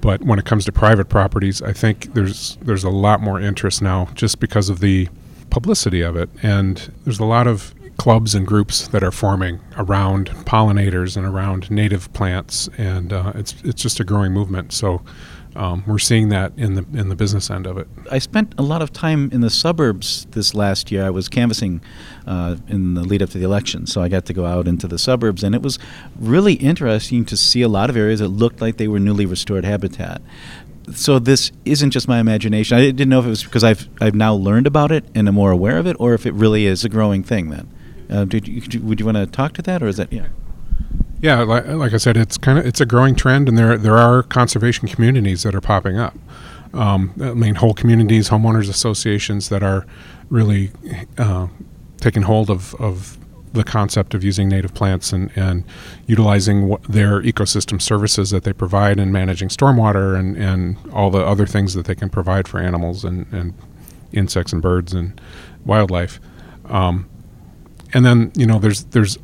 But 0.00 0.22
when 0.22 0.38
it 0.38 0.44
comes 0.44 0.64
to 0.64 0.72
private 0.72 1.08
properties, 1.08 1.60
I 1.60 1.72
think 1.72 2.14
there's 2.14 2.56
there's 2.62 2.84
a 2.84 2.90
lot 2.90 3.20
more 3.20 3.40
interest 3.40 3.82
now 3.82 4.08
just 4.14 4.40
because 4.40 4.68
of 4.68 4.80
the 4.80 5.08
publicity 5.50 6.00
of 6.00 6.16
it. 6.16 6.30
And 6.42 6.90
there's 7.04 7.18
a 7.18 7.24
lot 7.24 7.46
of 7.46 7.74
clubs 8.00 8.34
and 8.34 8.46
groups 8.46 8.88
that 8.88 9.02
are 9.02 9.10
forming 9.10 9.60
around 9.76 10.30
pollinators 10.46 11.18
and 11.18 11.26
around 11.26 11.70
native 11.70 12.10
plants, 12.14 12.66
and 12.78 13.12
uh, 13.12 13.30
it's 13.34 13.54
it's 13.62 13.82
just 13.82 14.00
a 14.00 14.04
growing 14.04 14.32
movement. 14.32 14.72
So. 14.72 15.02
Um, 15.56 15.82
we're 15.84 15.98
seeing 15.98 16.28
that 16.28 16.52
in 16.56 16.74
the 16.74 16.86
in 16.96 17.08
the 17.08 17.16
business 17.16 17.50
end 17.50 17.66
of 17.66 17.76
it. 17.76 17.88
I 18.08 18.20
spent 18.20 18.54
a 18.56 18.62
lot 18.62 18.82
of 18.82 18.92
time 18.92 19.30
in 19.32 19.40
the 19.40 19.50
suburbs 19.50 20.28
this 20.30 20.54
last 20.54 20.92
year. 20.92 21.04
I 21.04 21.10
was 21.10 21.28
canvassing 21.28 21.80
uh, 22.24 22.54
in 22.68 22.94
the 22.94 23.02
lead 23.02 23.20
up 23.20 23.30
to 23.30 23.38
the 23.38 23.44
election, 23.46 23.88
so 23.88 24.00
I 24.00 24.08
got 24.08 24.26
to 24.26 24.32
go 24.32 24.46
out 24.46 24.68
into 24.68 24.86
the 24.86 24.96
suburbs, 24.96 25.42
and 25.42 25.52
it 25.52 25.60
was 25.60 25.76
really 26.20 26.54
interesting 26.54 27.24
to 27.24 27.36
see 27.36 27.62
a 27.62 27.68
lot 27.68 27.90
of 27.90 27.96
areas 27.96 28.20
that 28.20 28.28
looked 28.28 28.60
like 28.60 28.76
they 28.76 28.86
were 28.86 29.00
newly 29.00 29.26
restored 29.26 29.64
habitat. 29.64 30.22
So 30.94 31.18
this 31.18 31.50
isn't 31.64 31.90
just 31.90 32.06
my 32.06 32.20
imagination. 32.20 32.78
I 32.78 32.82
didn't 32.82 33.08
know 33.08 33.18
if 33.18 33.26
it 33.26 33.30
was 33.30 33.42
because 33.42 33.64
I've 33.64 33.88
I've 34.00 34.14
now 34.14 34.34
learned 34.34 34.68
about 34.68 34.92
it 34.92 35.04
and 35.16 35.26
am 35.26 35.34
more 35.34 35.50
aware 35.50 35.78
of 35.78 35.86
it, 35.88 35.96
or 35.98 36.14
if 36.14 36.26
it 36.26 36.34
really 36.34 36.66
is 36.66 36.84
a 36.84 36.88
growing 36.88 37.24
thing. 37.24 37.50
Then. 37.50 37.66
Uh, 38.10 38.24
did 38.24 38.48
you, 38.48 38.80
would 38.80 38.98
you 38.98 39.06
want 39.06 39.16
to 39.16 39.26
talk 39.26 39.52
to 39.54 39.62
that, 39.62 39.82
or 39.82 39.86
is 39.86 39.96
that 39.96 40.12
yeah? 40.12 40.28
Yeah, 41.20 41.42
like, 41.42 41.66
like 41.66 41.92
I 41.92 41.98
said, 41.98 42.16
it's 42.16 42.38
kind 42.38 42.58
of 42.58 42.66
it's 42.66 42.80
a 42.80 42.86
growing 42.86 43.14
trend, 43.14 43.48
and 43.48 43.56
there 43.56 43.76
there 43.76 43.98
are 43.98 44.22
conservation 44.22 44.88
communities 44.88 45.42
that 45.42 45.54
are 45.54 45.60
popping 45.60 45.98
up. 45.98 46.16
Um, 46.72 47.12
I 47.20 47.34
mean, 47.34 47.56
whole 47.56 47.74
communities, 47.74 48.28
homeowners 48.30 48.68
associations 48.68 49.48
that 49.48 49.62
are 49.62 49.86
really 50.28 50.70
uh, 51.18 51.48
taking 51.98 52.22
hold 52.22 52.48
of, 52.48 52.74
of 52.76 53.18
the 53.52 53.64
concept 53.64 54.14
of 54.14 54.22
using 54.22 54.48
native 54.48 54.72
plants 54.72 55.12
and, 55.12 55.32
and 55.36 55.64
utilizing 56.06 56.76
their 56.88 57.20
ecosystem 57.22 57.82
services 57.82 58.30
that 58.30 58.44
they 58.44 58.52
provide 58.52 59.00
and 59.00 59.12
managing 59.12 59.48
stormwater 59.48 60.16
and, 60.16 60.36
and 60.36 60.76
all 60.92 61.10
the 61.10 61.18
other 61.18 61.46
things 61.46 61.74
that 61.74 61.86
they 61.86 61.94
can 61.96 62.08
provide 62.08 62.46
for 62.46 62.60
animals 62.60 63.04
and, 63.04 63.26
and 63.32 63.52
insects 64.12 64.52
and 64.52 64.62
birds 64.62 64.92
and 64.92 65.20
wildlife. 65.64 66.20
Um, 66.66 67.09
and 67.92 68.04
then 68.04 68.32
you 68.34 68.46
know 68.46 68.58
there's 68.58 68.84
there's 68.84 69.18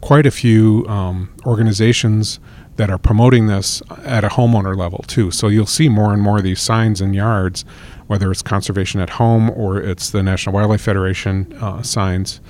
quite 0.00 0.26
a 0.26 0.30
few 0.30 0.86
um, 0.88 1.34
organizations 1.44 2.38
that 2.76 2.90
are 2.90 2.98
promoting 2.98 3.46
this 3.46 3.82
at 4.04 4.22
a 4.22 4.28
homeowner 4.28 4.76
level 4.76 5.02
too. 5.06 5.30
So 5.30 5.48
you'll 5.48 5.66
see 5.66 5.88
more 5.88 6.12
and 6.12 6.22
more 6.22 6.38
of 6.38 6.44
these 6.44 6.60
signs 6.60 7.00
in 7.00 7.14
yards, 7.14 7.64
whether 8.06 8.30
it's 8.30 8.42
conservation 8.42 9.00
at 9.00 9.10
home 9.10 9.50
or 9.50 9.80
it's 9.80 10.10
the 10.10 10.22
National 10.22 10.54
Wildlife 10.54 10.82
Federation 10.82 11.52
uh, 11.60 11.82
signs. 11.82 12.40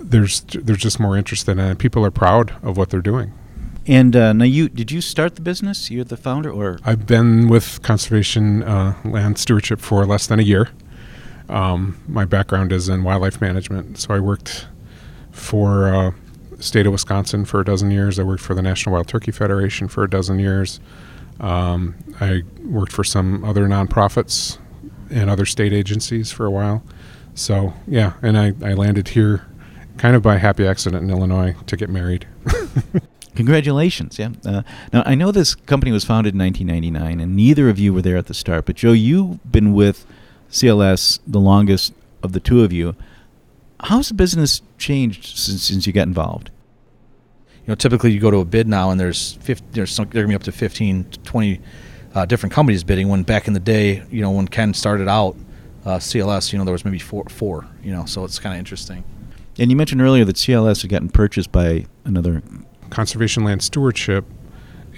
There's 0.00 0.42
there's 0.42 0.78
just 0.78 1.00
more 1.00 1.16
interest 1.16 1.48
in 1.48 1.58
it, 1.58 1.70
and 1.70 1.78
people 1.78 2.04
are 2.04 2.12
proud 2.12 2.54
of 2.62 2.76
what 2.76 2.90
they're 2.90 3.02
doing. 3.02 3.32
And 3.86 4.14
uh, 4.14 4.32
now, 4.32 4.44
you 4.44 4.68
did 4.68 4.92
you 4.92 5.00
start 5.00 5.34
the 5.34 5.42
business? 5.42 5.90
You're 5.90 6.04
the 6.04 6.16
founder, 6.16 6.50
or 6.50 6.78
I've 6.84 7.06
been 7.06 7.48
with 7.48 7.82
conservation 7.82 8.62
uh, 8.62 8.94
land 9.04 9.38
stewardship 9.38 9.80
for 9.80 10.06
less 10.06 10.28
than 10.28 10.38
a 10.38 10.44
year. 10.44 10.68
Um, 11.48 12.00
my 12.06 12.24
background 12.24 12.72
is 12.72 12.88
in 12.88 13.02
wildlife 13.02 13.40
management, 13.40 13.98
so 13.98 14.14
I 14.14 14.20
worked 14.20 14.68
for 15.32 15.94
uh, 15.94 16.12
state 16.58 16.86
of 16.86 16.92
Wisconsin 16.92 17.44
for 17.44 17.60
a 17.60 17.64
dozen 17.64 17.90
years. 17.90 18.18
I 18.18 18.22
worked 18.22 18.42
for 18.42 18.54
the 18.54 18.62
National 18.62 18.94
Wild 18.94 19.08
Turkey 19.08 19.32
Federation 19.32 19.88
for 19.88 20.04
a 20.04 20.10
dozen 20.10 20.38
years. 20.38 20.80
Um, 21.40 21.94
I 22.20 22.42
worked 22.64 22.92
for 22.92 23.04
some 23.04 23.44
other 23.44 23.66
nonprofits 23.66 24.58
and 25.10 25.30
other 25.30 25.46
state 25.46 25.72
agencies 25.72 26.30
for 26.30 26.44
a 26.44 26.50
while. 26.50 26.82
So 27.34 27.72
yeah, 27.86 28.14
and 28.22 28.38
I, 28.38 28.52
I 28.62 28.74
landed 28.74 29.08
here 29.08 29.46
kind 29.96 30.14
of 30.14 30.22
by 30.22 30.36
happy 30.36 30.66
accident 30.66 31.02
in 31.02 31.10
Illinois 31.10 31.54
to 31.66 31.76
get 31.76 31.88
married. 31.88 32.26
Congratulations! 33.34 34.18
Yeah. 34.18 34.30
Uh, 34.44 34.62
now 34.92 35.02
I 35.06 35.14
know 35.14 35.30
this 35.30 35.54
company 35.54 35.92
was 35.92 36.04
founded 36.04 36.34
in 36.34 36.40
1999, 36.40 37.20
and 37.20 37.36
neither 37.36 37.68
of 37.68 37.78
you 37.78 37.94
were 37.94 38.02
there 38.02 38.16
at 38.16 38.26
the 38.26 38.34
start. 38.34 38.66
But 38.66 38.76
Joe, 38.76 38.92
you've 38.92 39.50
been 39.50 39.72
with 39.72 40.04
CLS 40.50 41.20
the 41.26 41.38
longest 41.38 41.94
of 42.22 42.32
the 42.32 42.40
two 42.40 42.62
of 42.62 42.72
you. 42.72 42.96
How's 43.82 44.08
the 44.08 44.14
business 44.14 44.62
changed 44.78 45.36
since, 45.36 45.64
since 45.64 45.86
you 45.86 45.92
got 45.92 46.06
involved? 46.06 46.50
You 47.62 47.68
know, 47.68 47.74
typically 47.74 48.12
you 48.12 48.20
go 48.20 48.30
to 48.30 48.38
a 48.38 48.44
bid 48.44 48.68
now, 48.68 48.90
and 48.90 48.98
there's 48.98 49.34
50, 49.34 49.66
there's 49.72 49.92
some, 49.92 50.08
there 50.10 50.22
are 50.22 50.24
gonna 50.24 50.32
be 50.32 50.36
up 50.36 50.42
to 50.44 50.52
15, 50.52 51.04
20 51.24 51.60
uh, 52.14 52.26
different 52.26 52.52
companies 52.52 52.84
bidding. 52.84 53.08
When 53.08 53.22
back 53.22 53.46
in 53.46 53.54
the 53.54 53.60
day, 53.60 54.02
you 54.10 54.20
know, 54.20 54.30
when 54.30 54.48
Ken 54.48 54.74
started 54.74 55.08
out, 55.08 55.36
uh, 55.84 55.96
CLS, 55.96 56.52
you 56.52 56.58
know, 56.58 56.64
there 56.64 56.72
was 56.72 56.84
maybe 56.84 56.98
four, 56.98 57.24
four. 57.28 57.66
You 57.82 57.92
know, 57.92 58.04
so 58.04 58.24
it's 58.24 58.38
kind 58.38 58.54
of 58.54 58.58
interesting. 58.58 59.04
And 59.58 59.70
you 59.70 59.76
mentioned 59.76 60.00
earlier 60.00 60.24
that 60.24 60.36
CLS 60.36 60.82
had 60.82 60.90
gotten 60.90 61.08
purchased 61.08 61.52
by 61.52 61.86
another 62.04 62.42
conservation 62.90 63.44
land 63.44 63.62
stewardship 63.62 64.24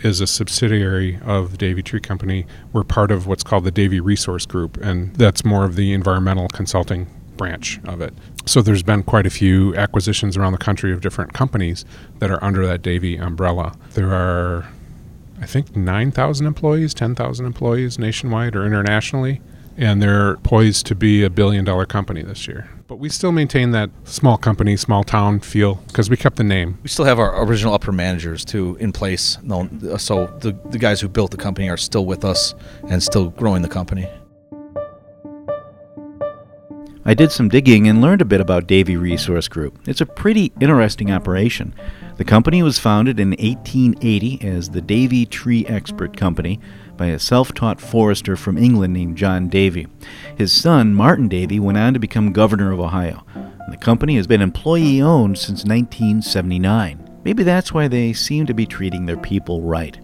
is 0.02 0.20
a 0.20 0.26
subsidiary 0.26 1.18
of 1.24 1.52
the 1.52 1.56
Davey 1.56 1.82
Tree 1.82 2.00
Company. 2.00 2.46
We're 2.72 2.84
part 2.84 3.10
of 3.10 3.26
what's 3.26 3.42
called 3.42 3.64
the 3.64 3.70
Davey 3.70 4.00
Resource 4.00 4.46
Group, 4.46 4.76
and 4.78 5.14
that's 5.16 5.44
more 5.44 5.64
of 5.64 5.76
the 5.76 5.92
environmental 5.92 6.48
consulting 6.48 7.06
branch 7.36 7.80
of 7.84 8.00
it. 8.00 8.14
So 8.44 8.60
there's 8.60 8.82
been 8.82 9.02
quite 9.04 9.26
a 9.26 9.30
few 9.30 9.74
acquisitions 9.76 10.36
around 10.36 10.52
the 10.52 10.58
country 10.58 10.92
of 10.92 11.00
different 11.00 11.32
companies 11.32 11.84
that 12.18 12.30
are 12.30 12.42
under 12.42 12.66
that 12.66 12.82
Davey 12.82 13.16
umbrella. 13.16 13.74
There 13.94 14.12
are, 14.12 14.68
I 15.40 15.46
think, 15.46 15.76
9,000 15.76 16.46
employees, 16.46 16.92
10,000 16.92 17.46
employees 17.46 17.98
nationwide 17.98 18.56
or 18.56 18.66
internationally, 18.66 19.40
and 19.76 20.02
they're 20.02 20.36
poised 20.38 20.86
to 20.86 20.94
be 20.94 21.22
a 21.22 21.30
billion 21.30 21.64
dollar 21.64 21.86
company 21.86 22.22
this 22.22 22.46
year. 22.48 22.68
But 22.88 22.96
we 22.96 23.08
still 23.08 23.32
maintain 23.32 23.70
that 23.70 23.90
small 24.04 24.36
company, 24.36 24.76
small 24.76 25.02
town 25.02 25.40
feel 25.40 25.76
because 25.86 26.10
we 26.10 26.16
kept 26.16 26.36
the 26.36 26.44
name. 26.44 26.78
We 26.82 26.90
still 26.90 27.06
have 27.06 27.18
our 27.18 27.42
original 27.44 27.72
upper 27.72 27.92
managers 27.92 28.44
too 28.44 28.76
in 28.80 28.92
place. 28.92 29.38
So 29.96 30.26
the, 30.40 30.58
the 30.66 30.78
guys 30.78 31.00
who 31.00 31.08
built 31.08 31.30
the 31.30 31.38
company 31.38 31.70
are 31.70 31.78
still 31.78 32.04
with 32.04 32.24
us 32.24 32.54
and 32.90 33.02
still 33.02 33.30
growing 33.30 33.62
the 33.62 33.68
company. 33.68 34.10
I 37.04 37.14
did 37.14 37.32
some 37.32 37.48
digging 37.48 37.88
and 37.88 38.00
learned 38.00 38.22
a 38.22 38.24
bit 38.24 38.40
about 38.40 38.68
Davey 38.68 38.96
Resource 38.96 39.48
Group. 39.48 39.76
It's 39.88 40.00
a 40.00 40.06
pretty 40.06 40.52
interesting 40.60 41.10
operation. 41.10 41.74
The 42.16 42.24
company 42.24 42.62
was 42.62 42.78
founded 42.78 43.18
in 43.18 43.30
1880 43.30 44.40
as 44.46 44.70
the 44.70 44.80
Davey 44.80 45.26
Tree 45.26 45.66
Expert 45.66 46.16
Company 46.16 46.60
by 46.96 47.06
a 47.06 47.18
self 47.18 47.52
taught 47.54 47.80
forester 47.80 48.36
from 48.36 48.56
England 48.56 48.94
named 48.94 49.16
John 49.16 49.48
Davey. 49.48 49.88
His 50.36 50.52
son, 50.52 50.94
Martin 50.94 51.26
Davey, 51.26 51.58
went 51.58 51.76
on 51.76 51.92
to 51.94 51.98
become 51.98 52.32
governor 52.32 52.70
of 52.70 52.78
Ohio. 52.78 53.24
The 53.68 53.76
company 53.78 54.14
has 54.14 54.28
been 54.28 54.40
employee 54.40 55.02
owned 55.02 55.38
since 55.38 55.64
1979. 55.64 57.20
Maybe 57.24 57.42
that's 57.42 57.72
why 57.72 57.88
they 57.88 58.12
seem 58.12 58.46
to 58.46 58.54
be 58.54 58.64
treating 58.64 59.06
their 59.06 59.16
people 59.16 59.60
right. 59.62 59.98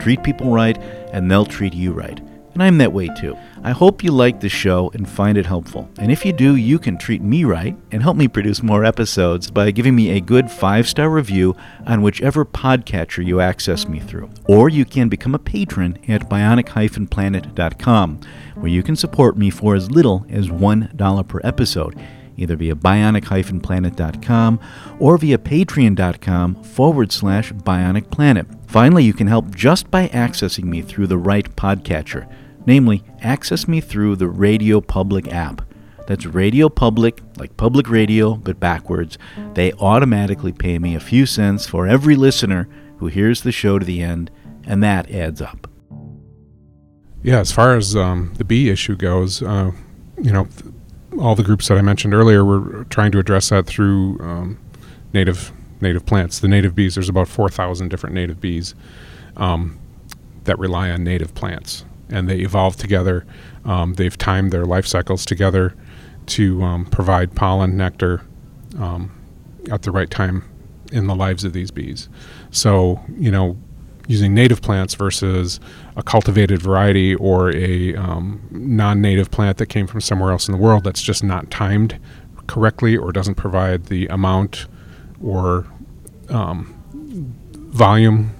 Treat 0.00 0.24
people 0.24 0.50
right, 0.50 0.76
and 1.12 1.30
they'll 1.30 1.46
treat 1.46 1.74
you 1.74 1.92
right. 1.92 2.20
And 2.54 2.62
I'm 2.62 2.78
that 2.78 2.92
way 2.92 3.08
too. 3.08 3.36
I 3.64 3.72
hope 3.72 4.04
you 4.04 4.12
like 4.12 4.40
the 4.40 4.48
show 4.48 4.90
and 4.94 5.08
find 5.08 5.36
it 5.36 5.46
helpful. 5.46 5.90
And 5.98 6.12
if 6.12 6.24
you 6.24 6.32
do, 6.32 6.54
you 6.54 6.78
can 6.78 6.96
treat 6.96 7.20
me 7.20 7.44
right 7.44 7.76
and 7.90 8.02
help 8.02 8.16
me 8.16 8.28
produce 8.28 8.62
more 8.62 8.84
episodes 8.84 9.50
by 9.50 9.72
giving 9.72 9.96
me 9.96 10.10
a 10.10 10.20
good 10.20 10.50
five 10.50 10.88
star 10.88 11.10
review 11.10 11.56
on 11.86 12.02
whichever 12.02 12.44
podcatcher 12.44 13.26
you 13.26 13.40
access 13.40 13.88
me 13.88 13.98
through. 13.98 14.30
Or 14.46 14.68
you 14.68 14.84
can 14.84 15.08
become 15.08 15.34
a 15.34 15.38
patron 15.38 15.98
at 16.06 16.30
bionic 16.30 17.10
planet.com, 17.10 18.20
where 18.54 18.70
you 18.70 18.82
can 18.82 18.96
support 18.96 19.36
me 19.36 19.50
for 19.50 19.74
as 19.74 19.90
little 19.90 20.24
as 20.30 20.48
$1 20.48 21.28
per 21.28 21.40
episode 21.42 22.00
either 22.36 22.56
via 22.56 22.74
bionic-planet.com 22.74 24.60
or 24.98 25.18
via 25.18 25.38
patreon.com 25.38 26.62
forward 26.64 27.12
slash 27.12 27.52
bionicplanet. 27.52 28.68
Finally, 28.68 29.04
you 29.04 29.12
can 29.12 29.28
help 29.28 29.54
just 29.54 29.90
by 29.90 30.08
accessing 30.08 30.64
me 30.64 30.82
through 30.82 31.06
the 31.06 31.18
right 31.18 31.54
podcatcher. 31.56 32.28
Namely, 32.66 33.02
access 33.20 33.68
me 33.68 33.80
through 33.80 34.16
the 34.16 34.28
Radio 34.28 34.80
Public 34.80 35.32
app. 35.32 35.62
That's 36.06 36.26
Radio 36.26 36.68
Public, 36.68 37.20
like 37.38 37.56
public 37.56 37.88
radio, 37.88 38.34
but 38.34 38.60
backwards. 38.60 39.18
They 39.54 39.72
automatically 39.74 40.52
pay 40.52 40.78
me 40.78 40.94
a 40.94 41.00
few 41.00 41.26
cents 41.26 41.66
for 41.66 41.86
every 41.86 42.16
listener 42.16 42.68
who 42.98 43.06
hears 43.06 43.42
the 43.42 43.52
show 43.52 43.78
to 43.78 43.84
the 43.84 44.02
end, 44.02 44.30
and 44.66 44.82
that 44.82 45.10
adds 45.10 45.40
up. 45.40 45.68
Yeah, 47.22 47.38
as 47.38 47.50
far 47.52 47.74
as 47.74 47.96
um, 47.96 48.34
the 48.36 48.44
bee 48.44 48.68
issue 48.68 48.96
goes, 48.96 49.42
uh, 49.42 49.70
you 50.22 50.30
know, 50.30 50.46
all 51.18 51.34
the 51.34 51.42
groups 51.42 51.68
that 51.68 51.78
I 51.78 51.82
mentioned 51.82 52.12
earlier 52.12 52.44
were 52.44 52.84
trying 52.84 53.12
to 53.12 53.18
address 53.18 53.48
that 53.48 53.66
through 53.66 54.18
um, 54.20 54.58
native 55.12 55.52
native 55.80 56.06
plants. 56.06 56.38
The 56.40 56.48
native 56.48 56.74
bees, 56.74 56.94
there's 56.94 57.08
about 57.08 57.28
4,000 57.28 57.88
different 57.88 58.14
native 58.14 58.40
bees 58.40 58.74
um, 59.36 59.78
that 60.44 60.58
rely 60.58 60.90
on 60.90 61.04
native 61.04 61.34
plants, 61.34 61.84
and 62.08 62.28
they 62.28 62.38
evolve 62.38 62.76
together. 62.76 63.26
Um, 63.64 63.94
they've 63.94 64.16
timed 64.16 64.52
their 64.52 64.64
life 64.64 64.86
cycles 64.86 65.24
together 65.24 65.74
to 66.26 66.62
um, 66.62 66.86
provide 66.86 67.34
pollen, 67.34 67.76
nectar 67.76 68.22
um, 68.78 69.10
at 69.70 69.82
the 69.82 69.90
right 69.90 70.10
time 70.10 70.44
in 70.92 71.06
the 71.06 71.14
lives 71.14 71.44
of 71.44 71.52
these 71.52 71.70
bees. 71.70 72.08
So, 72.50 73.00
you 73.16 73.30
know, 73.30 73.56
using 74.06 74.34
native 74.34 74.60
plants 74.60 74.94
versus 74.94 75.60
a 75.96 76.02
cultivated 76.02 76.60
variety 76.60 77.14
or 77.14 77.54
a 77.56 77.94
um, 77.96 78.46
non-native 78.50 79.30
plant 79.30 79.56
that 79.58 79.66
came 79.66 79.86
from 79.86 80.00
somewhere 80.00 80.30
else 80.30 80.46
in 80.48 80.52
the 80.52 80.60
world 80.60 80.84
that's 80.84 81.02
just 81.02 81.24
not 81.24 81.50
timed 81.50 81.98
correctly 82.46 82.96
or 82.96 83.12
doesn't 83.12 83.36
provide 83.36 83.86
the 83.86 84.06
amount 84.08 84.66
or 85.22 85.66
um, 86.28 86.74
volume 87.72 88.34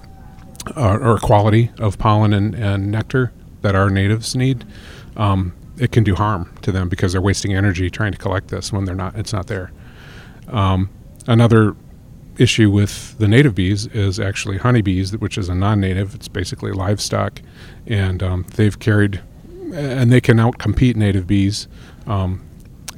uh, 0.77 0.99
or 0.99 1.19
quality 1.19 1.71
of 1.79 1.99
pollen 1.99 2.33
and, 2.33 2.55
and, 2.55 2.91
nectar 2.91 3.33
that 3.65 3.75
our 3.75 3.91
natives 3.91 4.37
need, 4.37 4.65
um, 5.17 5.55
it 5.79 5.91
can 5.91 6.05
do 6.05 6.15
harm 6.15 6.55
to 6.63 6.71
them 6.71 6.89
because 6.89 7.13
they're 7.13 7.21
wasting 7.21 7.55
energy 7.55 7.91
trying 7.91 8.13
to 8.13 8.19
collect 8.19 8.49
this 8.49 8.73
when 8.73 8.85
they're 8.85 8.95
not. 8.95 9.17
It's 9.17 9.33
not 9.33 9.49
there. 9.49 9.73
Um, 10.49 10.91
another 11.27 11.75
issue 12.37 12.71
with 12.71 13.17
the 13.19 13.27
native 13.27 13.55
bees 13.55 13.87
is 13.87 14.21
actually 14.21 14.59
honeybees, 14.59 15.17
which 15.17 15.39
is 15.39 15.49
a 15.49 15.55
non-native. 15.55 16.15
It's 16.15 16.29
basically 16.29 16.73
livestock, 16.73 17.41
and 17.87 18.23
um, 18.23 18.47
they've 18.55 18.79
carried, 18.79 19.21
and 19.73 20.13
they 20.13 20.21
can 20.21 20.37
outcompete 20.37 20.95
native 20.95 21.27
bees, 21.27 21.67
um, 22.07 22.47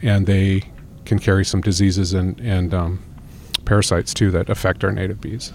and 0.03 0.27
they 0.27 0.65
can 1.05 1.21
carry 1.21 1.45
some 1.45 1.61
diseases 1.61 2.13
and 2.13 2.41
and 2.41 2.75
um, 2.75 3.03
parasites 3.65 4.13
too 4.13 4.33
that 4.33 4.51
affect 4.51 4.83
our 4.83 4.93
native 4.93 5.21
bees. 5.21 5.53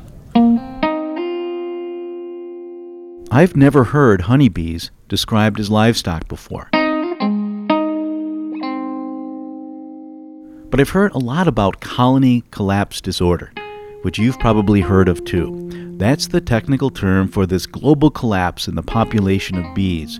I've 3.33 3.55
never 3.55 3.85
heard 3.85 4.21
honeybees 4.21 4.91
described 5.07 5.59
as 5.59 5.69
livestock 5.69 6.27
before. 6.27 6.69
But 10.69 10.79
I've 10.79 10.89
heard 10.89 11.13
a 11.13 11.17
lot 11.17 11.47
about 11.47 11.79
colony 11.81 12.43
collapse 12.51 13.01
disorder 13.01 13.51
which 14.01 14.17
you've 14.17 14.39
probably 14.39 14.81
heard 14.81 15.07
of 15.07 15.23
too. 15.25 15.69
That's 15.97 16.27
the 16.27 16.41
technical 16.41 16.89
term 16.89 17.27
for 17.27 17.45
this 17.45 17.67
global 17.67 18.09
collapse 18.09 18.67
in 18.67 18.75
the 18.75 18.81
population 18.81 19.57
of 19.57 19.75
bees. 19.75 20.19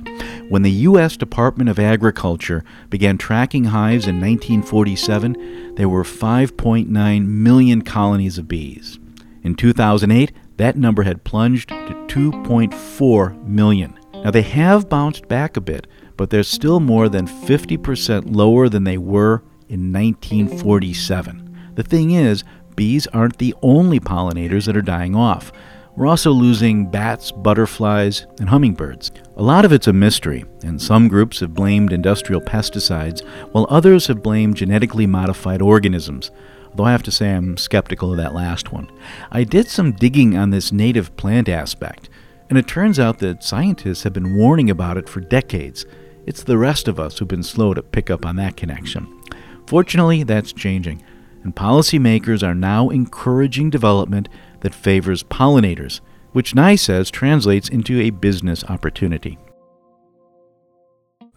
When 0.50 0.62
the 0.62 0.72
U.S. 0.72 1.18
Department 1.18 1.70
of 1.70 1.80
Agriculture 1.80 2.64
began 2.90 3.18
tracking 3.18 3.66
hives 3.66 4.06
in 4.06 4.22
1947, 4.22 5.76
there 5.76 5.90
were 5.90 6.04
5.9 6.04 7.26
million 7.26 7.82
colonies 7.82 8.38
of 8.38 8.48
bees. 8.48 9.00
In 9.44 9.56
2008, 9.56 10.32
that 10.58 10.78
number 10.78 11.04
had 11.04 11.24
plunged 11.24 11.70
to 11.70 12.06
2.4 12.08 13.48
million. 13.48 14.00
Now, 14.24 14.32
they 14.32 14.44
have 14.44 14.90
bounced 14.90 15.28
back 15.28 15.58
a 15.58 15.62
bit, 15.62 15.88
but 16.16 16.30
they're 16.30 16.44
still 16.44 16.80
more 16.80 17.10
than 17.10 17.26
50% 17.28 18.36
lower 18.36 18.70
than 18.70 18.84
they 18.84 18.98
were 18.98 19.44
in 19.68 19.92
1947. 19.92 21.74
The 21.74 21.84
thing 21.84 22.12
is, 22.12 22.44
bees 22.76 23.08
aren't 23.08 23.38
the 23.38 23.56
only 23.64 24.00
pollinators 24.00 24.66
that 24.66 24.78
are 24.78 24.82
dying 24.82 25.16
off. 25.16 25.52
We're 25.96 26.08
also 26.08 26.32
losing 26.32 26.90
bats, 26.90 27.32
butterflies, 27.32 28.26
and 28.40 28.50
hummingbirds. 28.50 29.12
A 29.36 29.44
lot 29.44 29.66
of 29.66 29.74
it's 29.74 29.88
a 29.88 29.94
mystery, 29.94 30.46
and 30.64 30.82
some 30.82 31.08
groups 31.08 31.40
have 31.42 31.54
blamed 31.54 31.92
industrial 31.92 32.42
pesticides, 32.42 33.26
while 33.52 33.68
others 33.70 34.08
have 34.08 34.24
blamed 34.24 34.56
genetically 34.56 35.06
modified 35.06 35.62
organisms. 35.62 36.32
Though 36.76 36.86
I 36.86 36.92
have 36.92 37.04
to 37.04 37.12
say 37.12 37.34
I'm 37.34 37.58
skeptical 37.58 38.12
of 38.12 38.18
that 38.18 38.34
last 38.34 38.72
one. 38.72 38.90
I 39.32 39.44
did 39.44 39.68
some 39.68 39.92
digging 39.92 40.38
on 40.38 40.50
this 40.50 40.72
native 40.72 41.16
plant 41.18 41.50
aspect, 41.50 42.10
and 42.50 42.58
it 42.58 42.68
turns 42.68 43.00
out 43.00 43.20
that 43.20 43.44
scientists 43.44 44.04
have 44.04 44.14
been 44.14 44.36
warning 44.36 44.70
about 44.70 44.98
it 44.98 45.10
for 45.10 45.20
decades. 45.20 45.86
It's 46.26 46.44
the 46.44 46.58
rest 46.58 46.88
of 46.88 47.00
us 47.00 47.18
who've 47.18 47.28
been 47.28 47.44
slow 47.44 47.74
to 47.74 47.82
pick 47.82 48.10
up 48.10 48.26
on 48.26 48.36
that 48.38 48.56
connection. 48.56 49.22
Fortunately, 49.68 50.24
that's 50.24 50.54
changing 50.54 51.04
and 51.44 51.56
policymakers 51.56 52.44
are 52.48 52.56
now 52.56 52.90
encouraging 52.90 53.70
development 53.70 54.30
that 54.62 54.74
favors 54.74 55.24
pollinators, 55.24 56.02
which 56.34 56.56
Nye 56.56 56.76
says 56.76 57.10
translates 57.10 57.70
into 57.70 58.00
a 58.00 58.12
business 58.12 58.64
opportunity. 58.66 59.38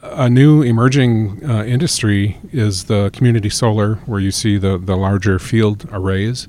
A 0.06 0.28
new 0.28 0.62
emerging 0.62 1.42
uh, 1.48 1.64
industry 1.64 2.38
is 2.52 2.84
the 2.84 3.10
community 3.14 3.48
solar, 3.48 3.94
where 4.06 4.20
you 4.20 4.30
see 4.30 4.58
the, 4.58 4.76
the 4.76 4.96
larger 4.96 5.38
field 5.38 5.88
arrays 5.90 6.46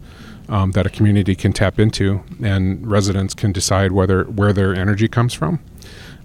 um, 0.50 0.72
that 0.72 0.86
a 0.86 0.89
community 0.89 1.36
can 1.36 1.54
tap 1.54 1.80
into, 1.80 2.22
and 2.44 2.86
residents 2.86 3.34
can 3.34 3.54
decide 3.54 3.94
whether 3.94 4.26
where 4.26 4.52
their 4.52 4.76
energy 4.76 5.08
comes 5.08 5.34
from. 5.34 5.60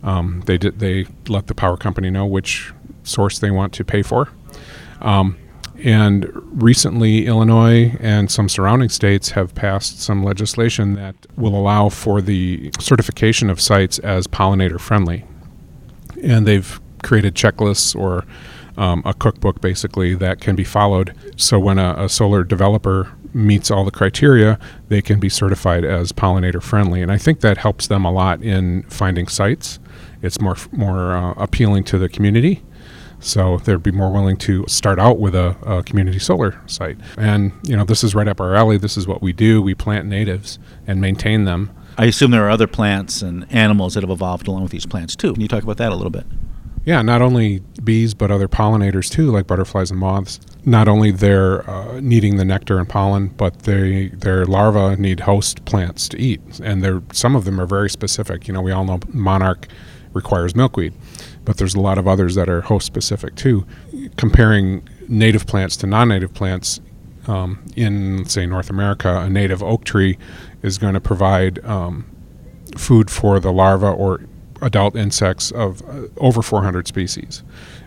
Um, 0.03 0.43
they 0.47 0.59
they 0.59 1.07
let 1.29 1.47
the 1.47 1.55
power 1.55 1.77
company 1.77 2.11
know 2.11 2.27
which 2.27 2.73
source 3.05 3.38
they 3.38 3.51
want 3.51 3.73
to 3.75 3.85
pay 3.85 4.03
for. 4.03 4.29
Um, 5.01 5.38
and 5.83 6.29
recently, 6.62 7.27
Illinois 7.27 7.97
and 8.01 8.31
some 8.31 8.49
surrounding 8.49 8.88
states 8.88 9.31
have 9.31 9.55
passed 9.55 10.03
some 10.03 10.23
legislation 10.23 10.95
that 10.95 11.14
will 11.37 11.57
allow 11.57 11.88
for 11.90 12.21
the 12.21 12.71
certification 12.81 13.49
of 13.49 13.61
sites 13.61 13.99
as 14.01 14.27
pollinator 14.27 14.81
friendly. 14.81 15.25
And 16.23 16.47
they've 16.47 16.79
created 17.02 17.34
checklists 17.34 17.94
or 17.94 18.24
um, 18.76 19.02
a 19.04 19.14
cookbook 19.14 19.60
basically 19.60 20.14
that 20.14 20.40
can 20.40 20.56
be 20.56 20.64
followed. 20.64 21.14
So 21.36 21.58
when 21.58 21.78
a, 21.78 21.94
a, 21.98 22.08
solar 22.08 22.44
developer 22.44 23.12
meets 23.34 23.70
all 23.70 23.84
the 23.84 23.90
criteria, 23.90 24.58
they 24.88 25.02
can 25.02 25.20
be 25.20 25.28
certified 25.28 25.84
as 25.84 26.12
pollinator 26.12 26.62
friendly. 26.62 27.02
And 27.02 27.12
I 27.12 27.18
think 27.18 27.40
that 27.40 27.58
helps 27.58 27.88
them 27.88 28.04
a 28.04 28.12
lot 28.12 28.42
in 28.42 28.84
finding 28.84 29.28
sites. 29.28 29.78
It's 30.22 30.40
more 30.40 30.56
more 30.72 31.12
uh, 31.12 31.32
appealing 31.32 31.84
to 31.84 31.98
the 31.98 32.08
community 32.08 32.62
so 33.20 33.58
they'd 33.58 33.82
be 33.82 33.92
more 33.92 34.10
willing 34.10 34.36
to 34.38 34.64
start 34.66 34.98
out 34.98 35.18
with 35.18 35.34
a, 35.34 35.56
a, 35.62 35.82
community 35.82 36.18
solar 36.18 36.60
site. 36.66 36.98
And, 37.16 37.52
you 37.62 37.76
know, 37.76 37.84
this 37.84 38.02
is 38.02 38.14
right 38.14 38.26
up 38.26 38.40
our 38.40 38.54
alley. 38.54 38.78
This 38.78 38.96
is 38.96 39.06
what 39.06 39.22
we 39.22 39.32
do. 39.32 39.60
We 39.60 39.74
plant 39.74 40.06
natives 40.06 40.58
and 40.86 41.00
maintain 41.00 41.44
them. 41.44 41.70
I 41.98 42.06
assume 42.06 42.30
there 42.30 42.46
are 42.46 42.50
other 42.50 42.66
plants 42.66 43.20
and 43.20 43.46
animals 43.52 43.94
that 43.94 44.02
have 44.02 44.10
evolved 44.10 44.48
along 44.48 44.62
with 44.62 44.72
these 44.72 44.86
plants 44.86 45.14
too. 45.14 45.34
Can 45.34 45.42
you 45.42 45.48
talk 45.48 45.62
about 45.62 45.76
that 45.76 45.92
a 45.92 45.94
little 45.94 46.10
bit? 46.10 46.24
Yeah, 46.85 47.03
not 47.03 47.21
only 47.21 47.61
bees, 47.85 48.14
but 48.14 48.31
other 48.31 48.49
pollinators 48.49 49.11
too, 49.11 49.31
like 49.31 49.47
butterflies 49.47 49.90
and 49.90 50.01
moths. 50.01 50.40
Not 50.64 50.88
only 50.88 51.11
they're 51.11 51.69
uh, 51.69 52.01
needing 52.01 52.37
the 52.37 52.45
nectar 52.45 52.79
and 52.79 52.88
pollen, 52.88 53.29
but 53.29 53.61
they 53.61 54.09
their 54.09 54.47
larvae 54.47 55.01
need 55.01 55.21
host 55.21 55.64
plants 55.66 56.09
to 56.09 56.19
eat, 56.19 56.40
and 56.61 56.83
they're 56.83 57.03
some 57.12 57.37
of 57.37 57.45
them 57.45 57.61
are 57.61 57.66
very 57.66 57.90
specific. 57.90 58.49
You 58.49 58.55
know, 58.55 58.62
we 58.62 58.73
all 58.73 58.85
know 58.85 59.01
monarch 59.12 59.69
requires 60.12 60.57
milkweed 60.57 60.93
but 61.45 61.57
there's 61.57 61.75
a 61.75 61.81
lot 61.81 61.99
of 61.99 62.07
others 62.07 62.35
that 62.35 62.49
are 62.49 62.61
host 62.61 62.87
specific 62.87 63.35
too. 63.35 63.66
Comparing 64.16 64.88
native 65.09 65.47
plants 65.47 65.77
to 65.79 65.87
non-native 65.87 66.33
plants 66.35 66.81
um, 67.27 67.64
in, 67.77 68.25
say, 68.27 68.47
North 68.47 68.71
America, 68.71 69.21
a 69.21 69.29
native 69.29 69.62
oak 69.62 69.85
tree 69.85 70.19
is 70.62 70.79
going 70.79 70.95
to 70.95 71.01
provide 71.01 71.64
um, 71.64 72.09
food 72.77 73.11
for 73.11 73.40
the 73.40 73.53
larva 73.53 73.90
or 73.90 74.21
adult 74.61 74.96
insects 74.96 75.51
of 75.51 75.83
uh, 75.88 76.09
over 76.18 76.42
400 76.42 76.87
species. 76.87 77.42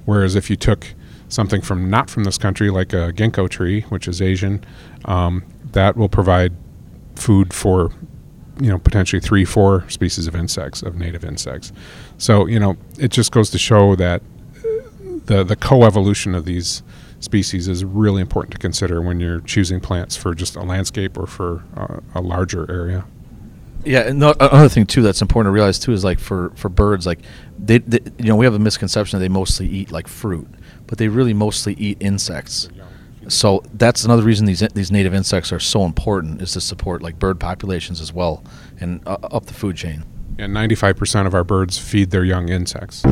Whereas 0.06 0.36
if 0.36 0.50
you 0.50 0.56
took 0.56 0.94
something 1.30 1.62
from 1.62 1.90
not 1.90 2.10
from 2.10 2.24
this 2.24 2.38
country, 2.38 2.70
like 2.70 2.94
a 2.94 3.12
ginkgo 3.14 3.50
tree, 3.50 3.82
which 3.90 4.08
is 4.08 4.22
Asian, 4.22 4.64
um, 5.06 5.44
that 5.72 5.98
will 5.98 6.10
provide 6.10 6.54
food 7.16 7.54
for 7.54 7.92
you 8.60 8.70
know 8.70 8.78
potentially 8.78 9.20
three, 9.20 9.46
four 9.46 9.90
species 9.90 10.28
of 10.28 10.36
insects 10.36 10.82
of 10.82 10.96
native 10.96 11.26
insects. 11.26 11.72
So 12.18 12.46
you 12.46 12.60
know 12.60 12.78
it 13.00 13.10
just 13.12 13.32
goes 13.32 13.50
to 13.52 13.58
show 13.58 13.96
that 13.96 14.22
the 15.26 15.44
the 15.44 15.56
coevolution 15.56 16.36
of 16.36 16.46
these 16.46 16.84
species 17.20 17.68
is 17.68 17.86
really 17.86 18.22
important 18.22 18.52
to 18.52 18.58
consider 18.58 19.02
when 19.02 19.20
you're 19.20 19.40
choosing 19.42 19.80
plants 19.80 20.16
for 20.16 20.36
just 20.36 20.56
a 20.56 20.62
landscape 20.62 21.18
or 21.18 21.26
for 21.26 21.64
uh, 21.76 22.00
a 22.14 22.22
larger 22.22 22.70
area. 22.70 23.06
Yeah, 23.86 24.02
and 24.02 24.20
no, 24.20 24.34
another 24.40 24.70
thing 24.70 24.86
too 24.86 25.02
that's 25.02 25.22
important 25.22 25.48
to 25.48 25.54
realize 25.54 25.80
too 25.80 25.92
is 25.92 26.04
like 26.04 26.20
for 26.20 26.52
for 26.56 26.70
birds, 26.70 27.06
like 27.06 27.20
they, 27.58 27.80
they 27.80 28.00
you 28.18 28.26
know 28.26 28.36
we 28.36 28.46
have 28.46 28.54
a 28.54 28.60
misconception 28.60 29.20
that 29.20 29.24
they 29.24 29.30
mostly 29.30 29.68
eat 29.68 29.92
like 29.92 30.08
fruit, 30.08 30.48
but 30.88 30.98
they 30.98 31.08
really 31.08 31.34
mostly 31.34 31.74
eat 31.76 31.98
insects. 32.00 32.70
So 33.28 33.64
that's 33.74 34.04
another 34.04 34.24
reason 34.24 34.46
these 34.46 34.60
these 34.74 34.92
native 34.92 35.14
insects 35.14 35.52
are 35.52 35.60
so 35.60 35.86
important 35.86 36.42
is 36.42 36.54
to 36.54 36.62
support 36.62 37.02
like 37.02 37.20
bird 37.20 37.40
populations 37.40 38.02
as 38.02 38.12
well 38.14 38.44
and 38.80 39.02
uh, 39.08 39.18
up 39.24 39.46
the 39.46 39.54
food 39.54 39.78
chain. 39.78 40.04
And 40.40 40.54
95% 40.54 41.28
of 41.28 41.36
our 41.36 41.44
birds 41.44 41.78
feed 41.78 42.10
their 42.10 42.24
young 42.24 42.50
insects. 42.50 43.04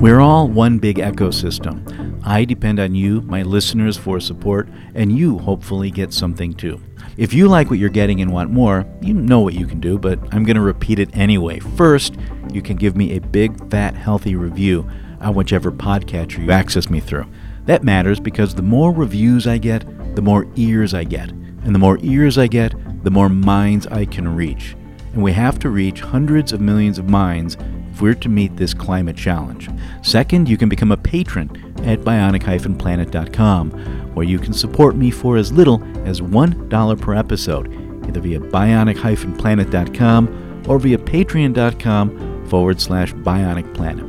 We're 0.00 0.20
all 0.20 0.46
one 0.46 0.78
big 0.78 0.98
ecosystem. 0.98 2.22
I 2.24 2.44
depend 2.44 2.78
on 2.78 2.94
you, 2.94 3.20
my 3.22 3.42
listeners, 3.42 3.96
for 3.96 4.20
support, 4.20 4.68
and 4.94 5.10
you 5.10 5.38
hopefully 5.38 5.90
get 5.90 6.12
something 6.12 6.54
too. 6.54 6.80
If 7.16 7.34
you 7.34 7.48
like 7.48 7.68
what 7.68 7.80
you're 7.80 7.88
getting 7.88 8.20
and 8.20 8.32
want 8.32 8.52
more, 8.52 8.86
you 9.02 9.12
know 9.12 9.40
what 9.40 9.54
you 9.54 9.66
can 9.66 9.80
do, 9.80 9.98
but 9.98 10.20
I'm 10.32 10.44
going 10.44 10.54
to 10.54 10.60
repeat 10.62 11.00
it 11.00 11.10
anyway. 11.16 11.58
First, 11.58 12.14
you 12.52 12.62
can 12.62 12.76
give 12.76 12.96
me 12.96 13.16
a 13.16 13.20
big, 13.20 13.70
fat, 13.72 13.96
healthy 13.96 14.36
review 14.36 14.88
on 15.20 15.34
whichever 15.34 15.72
podcatcher 15.72 16.44
you 16.44 16.52
access 16.52 16.88
me 16.88 17.00
through. 17.00 17.26
That 17.64 17.82
matters 17.82 18.20
because 18.20 18.54
the 18.54 18.62
more 18.62 18.92
reviews 18.92 19.48
I 19.48 19.58
get, 19.58 19.84
the 20.14 20.22
more 20.22 20.46
ears 20.54 20.94
I 20.94 21.02
get. 21.02 21.30
And 21.30 21.74
the 21.74 21.80
more 21.80 21.98
ears 22.02 22.38
I 22.38 22.46
get, 22.46 22.72
the 23.02 23.10
more 23.10 23.28
minds 23.28 23.88
I 23.88 24.04
can 24.04 24.32
reach. 24.32 24.76
And 25.12 25.22
we 25.22 25.32
have 25.32 25.58
to 25.60 25.70
reach 25.70 26.00
hundreds 26.00 26.52
of 26.52 26.60
millions 26.60 26.98
of 26.98 27.08
minds 27.08 27.56
if 27.90 28.00
we're 28.00 28.14
to 28.14 28.28
meet 28.28 28.56
this 28.56 28.74
climate 28.74 29.16
challenge. 29.16 29.68
Second, 30.02 30.48
you 30.48 30.56
can 30.56 30.68
become 30.68 30.92
a 30.92 30.96
patron 30.96 31.50
at 31.84 32.00
bionic-planet.com, 32.00 33.70
where 34.14 34.26
you 34.26 34.38
can 34.38 34.52
support 34.52 34.96
me 34.96 35.10
for 35.10 35.36
as 35.36 35.52
little 35.52 35.82
as 36.06 36.20
$1 36.20 37.00
per 37.00 37.14
episode, 37.14 37.72
either 38.06 38.20
via 38.20 38.40
bionic-planet.com 38.40 40.64
or 40.68 40.78
via 40.78 40.98
patreon.com 40.98 42.46
forward 42.48 42.80
slash 42.80 43.12
bionicplanet. 43.14 44.04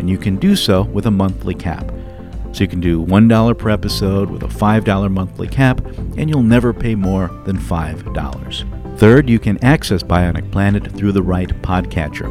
And 0.00 0.10
you 0.10 0.18
can 0.18 0.36
do 0.36 0.56
so 0.56 0.82
with 0.82 1.06
a 1.06 1.10
monthly 1.10 1.54
cap. 1.54 1.90
So 2.52 2.64
you 2.64 2.68
can 2.68 2.80
do 2.80 3.04
$1 3.04 3.58
per 3.58 3.70
episode 3.70 4.30
with 4.30 4.42
a 4.42 4.48
$5 4.48 5.10
monthly 5.10 5.48
cap, 5.48 5.80
and 6.16 6.28
you'll 6.28 6.42
never 6.42 6.72
pay 6.72 6.94
more 6.94 7.28
than 7.44 7.56
$5. 7.56 8.79
Third, 9.00 9.30
you 9.30 9.38
can 9.38 9.56
access 9.64 10.02
Bionic 10.02 10.52
Planet 10.52 10.92
through 10.92 11.12
the 11.12 11.22
right 11.22 11.48
podcatcher. 11.62 12.28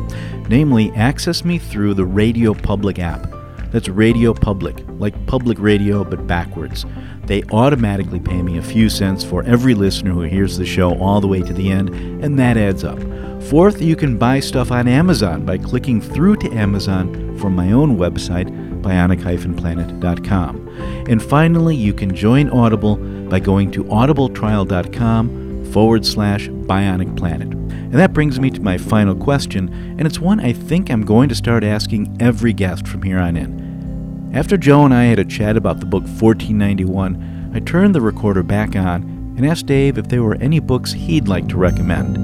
Namely, 0.50 0.92
access 0.92 1.44
me 1.44 1.58
through 1.58 1.96
the 1.96 2.06
Radio 2.06 2.54
Public 2.54 3.00
app. 3.00 3.28
That's 3.72 3.90
Radio 3.90 4.36
Public, 4.36 4.84
like 5.00 5.26
public 5.26 5.58
radio 5.58 6.04
but 6.04 6.28
backwards. 6.28 6.86
They 7.26 7.42
automatically 7.46 8.20
pay 8.20 8.44
me 8.44 8.60
a 8.60 8.62
few 8.62 8.88
cents 8.88 9.24
for 9.24 9.42
every 9.46 9.74
listener 9.74 10.12
who 10.12 10.22
hears 10.22 10.60
the 10.60 10.66
show 10.66 10.96
all 11.00 11.20
the 11.20 11.28
way 11.28 11.42
to 11.42 11.54
the 11.54 11.72
end, 11.72 11.90
and 12.24 12.38
that 12.38 12.56
adds 12.56 12.84
up. 12.84 13.00
Fourth, 13.46 13.82
you 13.82 13.96
can 13.96 14.20
buy 14.20 14.40
stuff 14.40 14.72
on 14.72 14.88
Amazon 14.88 15.48
by 15.48 15.58
clicking 15.58 16.00
through 16.00 16.36
to 16.36 16.52
Amazon 16.52 17.36
from 17.40 17.56
my 17.56 17.72
own 17.72 17.98
website, 17.98 18.48
bionic-planet.com. 18.84 20.68
And 21.10 21.24
finally, 21.24 21.76
you 21.76 21.96
can 21.96 22.14
join 22.16 22.48
Audible 22.52 22.98
by 23.28 23.40
going 23.40 23.72
to 23.72 23.86
audibletrial.com 23.86 25.49
forward 25.72 26.06
slash 26.06 26.48
bionic 26.48 27.16
planet. 27.18 27.48
And 27.50 27.94
that 27.94 28.14
brings 28.14 28.40
me 28.40 28.50
to 28.52 28.62
my 28.62 28.78
final 28.78 29.16
question, 29.16 29.70
and 29.98 30.06
it's 30.06 30.20
one 30.20 30.40
I 30.40 30.54
think 30.54 30.90
I'm 30.90 31.04
going 31.04 31.30
to 31.30 31.36
start 31.36 31.64
asking 31.64 32.18
every 32.20 32.54
guest 32.54 32.88
from 32.88 33.02
here 33.02 33.18
on 33.20 33.36
in. 33.36 34.32
After 34.34 34.58
Joe 34.58 34.86
and 34.86 34.94
I 34.94 35.06
had 35.06 35.18
a 35.18 35.26
chat 35.26 35.58
about 35.58 35.80
the 35.80 35.88
book 35.88 36.04
1491, 36.04 37.52
I 37.54 37.60
turned 37.60 37.96
the 37.96 38.02
recorder 38.02 38.44
back 38.44 38.76
on 38.76 39.02
and 39.38 39.46
asked 39.46 39.66
Dave 39.66 39.98
if 39.98 40.08
there 40.08 40.22
were 40.22 40.36
any 40.36 40.60
books 40.60 40.92
he'd 40.92 41.28
like 41.28 41.48
to 41.50 41.58
recommend. 41.58 42.18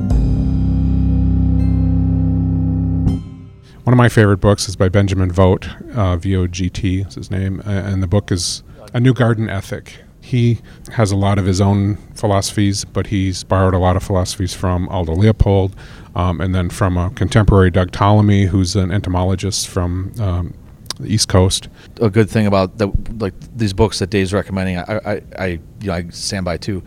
One 3.86 3.94
of 3.94 3.98
my 3.98 4.10
favorite 4.10 4.38
books 4.38 4.68
is 4.68 4.76
by 4.76 4.90
Benjamin 4.90 5.32
Vogt, 5.32 5.70
uh, 5.96 6.18
V 6.18 6.36
O 6.36 6.48
G 6.48 6.70
T 6.70 7.02
is 7.02 7.16
his 7.16 7.32
name, 7.32 7.62
and 7.66 8.04
the 8.04 8.08
book 8.08 8.32
is 8.32 8.64
A 8.94 9.00
New 9.00 9.14
Garden 9.14 9.50
Ethic. 9.50 10.05
He 10.26 10.60
has 10.94 11.12
a 11.12 11.16
lot 11.16 11.38
of 11.38 11.46
his 11.46 11.62
own 11.62 11.98
philosophies, 12.16 12.84
but 12.84 13.06
he's 13.06 13.44
borrowed 13.44 13.76
a 13.76 13.78
lot 13.78 13.96
of 13.96 14.02
philosophies 14.02 14.56
from 14.56 14.90
Aldo 14.90 15.14
Leopold, 15.14 15.76
um, 16.16 16.42
and 16.42 16.56
then 16.56 16.72
from 16.72 16.98
a 16.98 17.12
contemporary 17.12 17.70
Doug 17.70 17.92
Tallamy, 17.92 18.48
who's 18.48 18.76
an 18.76 18.92
entomologist 18.92 19.68
from 19.68 20.12
um, 20.20 20.56
the 21.00 21.14
East 21.14 21.30
Coast. 21.30 21.68
A 22.02 22.10
good 22.10 22.28
thing 22.28 22.48
about 22.48 22.80
the 22.80 22.92
like 23.20 23.36
these 23.56 23.72
books 23.72 24.00
that 24.00 24.10
Dave's 24.10 24.34
recommending, 24.34 24.80
I, 24.80 25.00
I, 25.06 25.22
I 25.38 25.46
you 25.46 25.62
know 25.84 25.94
I 25.94 26.10
stand 26.10 26.44
by 26.44 26.58
too. 26.58 26.82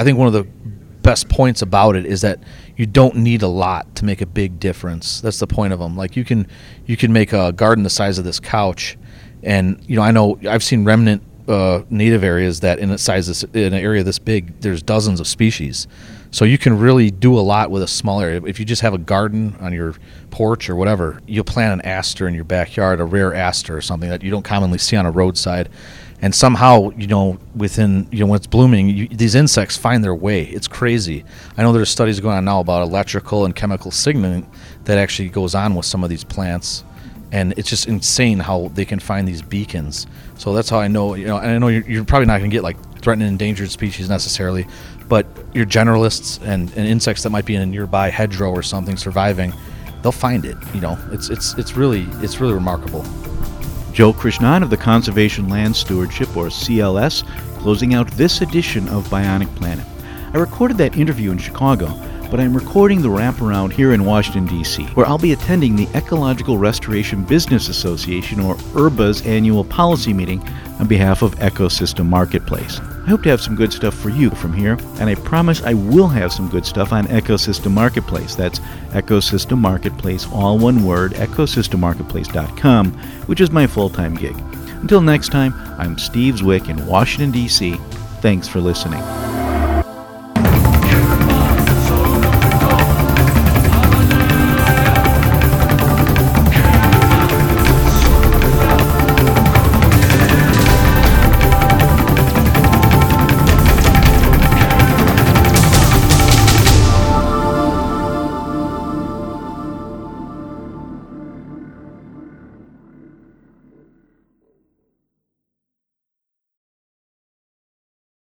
I 0.00 0.02
think 0.02 0.18
one 0.18 0.26
of 0.26 0.32
the 0.32 0.44
best 1.02 1.28
points 1.28 1.62
about 1.62 1.94
it 1.94 2.04
is 2.04 2.22
that 2.22 2.42
you 2.76 2.86
don't 2.86 3.14
need 3.14 3.42
a 3.42 3.48
lot 3.48 3.94
to 3.96 4.04
make 4.04 4.20
a 4.20 4.26
big 4.26 4.58
difference. 4.58 5.20
That's 5.20 5.38
the 5.38 5.46
point 5.46 5.72
of 5.72 5.78
them. 5.78 5.96
Like 5.96 6.16
you 6.16 6.24
can 6.24 6.48
you 6.86 6.96
can 6.96 7.12
make 7.12 7.32
a 7.32 7.52
garden 7.52 7.84
the 7.84 7.90
size 7.90 8.18
of 8.18 8.24
this 8.24 8.40
couch, 8.40 8.98
and 9.44 9.80
you 9.86 9.94
know 9.94 10.02
I 10.02 10.10
know 10.10 10.40
I've 10.48 10.64
seen 10.64 10.84
remnant 10.84 11.22
uh, 11.50 11.84
native 11.90 12.22
areas 12.22 12.60
that 12.60 12.78
in 12.78 12.90
a 12.90 12.98
size 12.98 13.26
this, 13.26 13.42
in 13.42 13.74
an 13.74 13.74
area 13.74 14.04
this 14.04 14.18
big, 14.18 14.60
there's 14.60 14.82
dozens 14.82 15.20
of 15.20 15.26
species. 15.26 15.88
So 16.30 16.44
you 16.44 16.58
can 16.58 16.78
really 16.78 17.10
do 17.10 17.36
a 17.36 17.40
lot 17.40 17.72
with 17.72 17.82
a 17.82 17.88
small 17.88 18.20
area. 18.20 18.40
If 18.44 18.60
you 18.60 18.64
just 18.64 18.82
have 18.82 18.94
a 18.94 18.98
garden 18.98 19.56
on 19.60 19.72
your 19.72 19.96
porch 20.30 20.70
or 20.70 20.76
whatever, 20.76 21.20
you'll 21.26 21.42
plant 21.44 21.72
an 21.72 21.86
aster 21.86 22.28
in 22.28 22.34
your 22.34 22.44
backyard, 22.44 23.00
a 23.00 23.04
rare 23.04 23.34
aster 23.34 23.76
or 23.76 23.80
something 23.80 24.08
that 24.08 24.22
you 24.22 24.30
don't 24.30 24.44
commonly 24.44 24.78
see 24.78 24.96
on 24.96 25.06
a 25.06 25.10
roadside. 25.10 25.68
And 26.22 26.32
somehow, 26.32 26.90
you 26.90 27.08
know, 27.08 27.38
within 27.56 28.06
you 28.12 28.20
know 28.20 28.26
when 28.26 28.36
it's 28.36 28.46
blooming, 28.46 28.88
you, 28.90 29.08
these 29.08 29.34
insects 29.34 29.76
find 29.76 30.04
their 30.04 30.14
way. 30.14 30.44
It's 30.44 30.68
crazy. 30.68 31.24
I 31.56 31.62
know 31.62 31.72
there's 31.72 31.90
studies 31.90 32.20
going 32.20 32.36
on 32.36 32.44
now 32.44 32.60
about 32.60 32.82
electrical 32.82 33.44
and 33.44 33.56
chemical 33.56 33.90
signaling 33.90 34.48
that 34.84 34.98
actually 34.98 35.30
goes 35.30 35.54
on 35.54 35.74
with 35.74 35.86
some 35.86 36.04
of 36.04 36.10
these 36.10 36.22
plants 36.22 36.84
and 37.32 37.54
it's 37.56 37.68
just 37.68 37.86
insane 37.86 38.38
how 38.38 38.70
they 38.74 38.84
can 38.84 38.98
find 38.98 39.26
these 39.26 39.42
beacons. 39.42 40.06
So 40.36 40.52
that's 40.54 40.68
how 40.68 40.80
I 40.80 40.88
know, 40.88 41.14
you 41.14 41.26
know, 41.26 41.38
and 41.38 41.50
I 41.50 41.58
know 41.58 41.68
you're, 41.68 41.88
you're 41.88 42.04
probably 42.04 42.26
not 42.26 42.38
going 42.38 42.50
to 42.50 42.54
get 42.54 42.62
like 42.62 42.76
threatened 43.00 43.26
endangered 43.26 43.70
species 43.70 44.08
necessarily, 44.08 44.66
but 45.08 45.26
your 45.54 45.66
generalists 45.66 46.40
and, 46.42 46.70
and 46.76 46.86
insects 46.86 47.22
that 47.22 47.30
might 47.30 47.44
be 47.44 47.54
in 47.54 47.62
a 47.62 47.66
nearby 47.66 48.10
hedgerow 48.10 48.50
or 48.50 48.62
something 48.62 48.96
surviving, 48.96 49.52
they'll 50.02 50.12
find 50.12 50.44
it. 50.44 50.56
You 50.74 50.80
know, 50.80 50.98
it's 51.12 51.30
it's 51.30 51.54
it's 51.54 51.76
really 51.76 52.06
it's 52.22 52.40
really 52.40 52.54
remarkable. 52.54 53.02
Joe 53.92 54.12
Krishnan 54.12 54.62
of 54.62 54.70
the 54.70 54.76
Conservation 54.76 55.48
Land 55.48 55.74
Stewardship, 55.74 56.36
or 56.36 56.46
CLS, 56.46 57.26
closing 57.58 57.94
out 57.94 58.10
this 58.12 58.40
edition 58.40 58.88
of 58.88 59.06
Bionic 59.08 59.54
Planet. 59.56 59.84
I 60.32 60.38
recorded 60.38 60.78
that 60.78 60.96
interview 60.96 61.32
in 61.32 61.38
Chicago 61.38 61.88
but 62.30 62.38
I'm 62.38 62.54
recording 62.54 63.02
the 63.02 63.08
wraparound 63.08 63.72
here 63.72 63.92
in 63.92 64.04
Washington, 64.04 64.46
D.C., 64.46 64.84
where 64.94 65.06
I'll 65.06 65.18
be 65.18 65.32
attending 65.32 65.74
the 65.74 65.88
Ecological 65.94 66.58
Restoration 66.58 67.24
Business 67.24 67.68
Association, 67.68 68.38
or 68.38 68.54
ERBA's 68.74 69.26
annual 69.26 69.64
policy 69.64 70.12
meeting 70.12 70.40
on 70.78 70.86
behalf 70.86 71.22
of 71.22 71.34
Ecosystem 71.36 72.06
Marketplace. 72.06 72.78
I 72.78 73.10
hope 73.10 73.22
to 73.24 73.28
have 73.30 73.40
some 73.40 73.56
good 73.56 73.72
stuff 73.72 73.94
for 73.94 74.10
you 74.10 74.30
from 74.30 74.52
here, 74.52 74.78
and 75.00 75.10
I 75.10 75.16
promise 75.16 75.62
I 75.62 75.74
will 75.74 76.08
have 76.08 76.32
some 76.32 76.48
good 76.48 76.64
stuff 76.64 76.92
on 76.92 77.06
Ecosystem 77.08 77.72
Marketplace. 77.72 78.36
That's 78.36 78.60
Ecosystem 78.90 79.58
Marketplace, 79.58 80.26
all 80.32 80.58
one 80.58 80.84
word, 80.84 81.12
ecosystemmarketplace.com, 81.12 82.92
which 83.26 83.40
is 83.40 83.50
my 83.50 83.66
full 83.66 83.90
time 83.90 84.14
gig. 84.14 84.38
Until 84.80 85.00
next 85.00 85.30
time, 85.30 85.52
I'm 85.78 85.98
Steve 85.98 86.36
Zwick 86.36 86.68
in 86.68 86.86
Washington, 86.86 87.32
D.C. 87.32 87.74
Thanks 88.20 88.46
for 88.46 88.60
listening. 88.60 89.02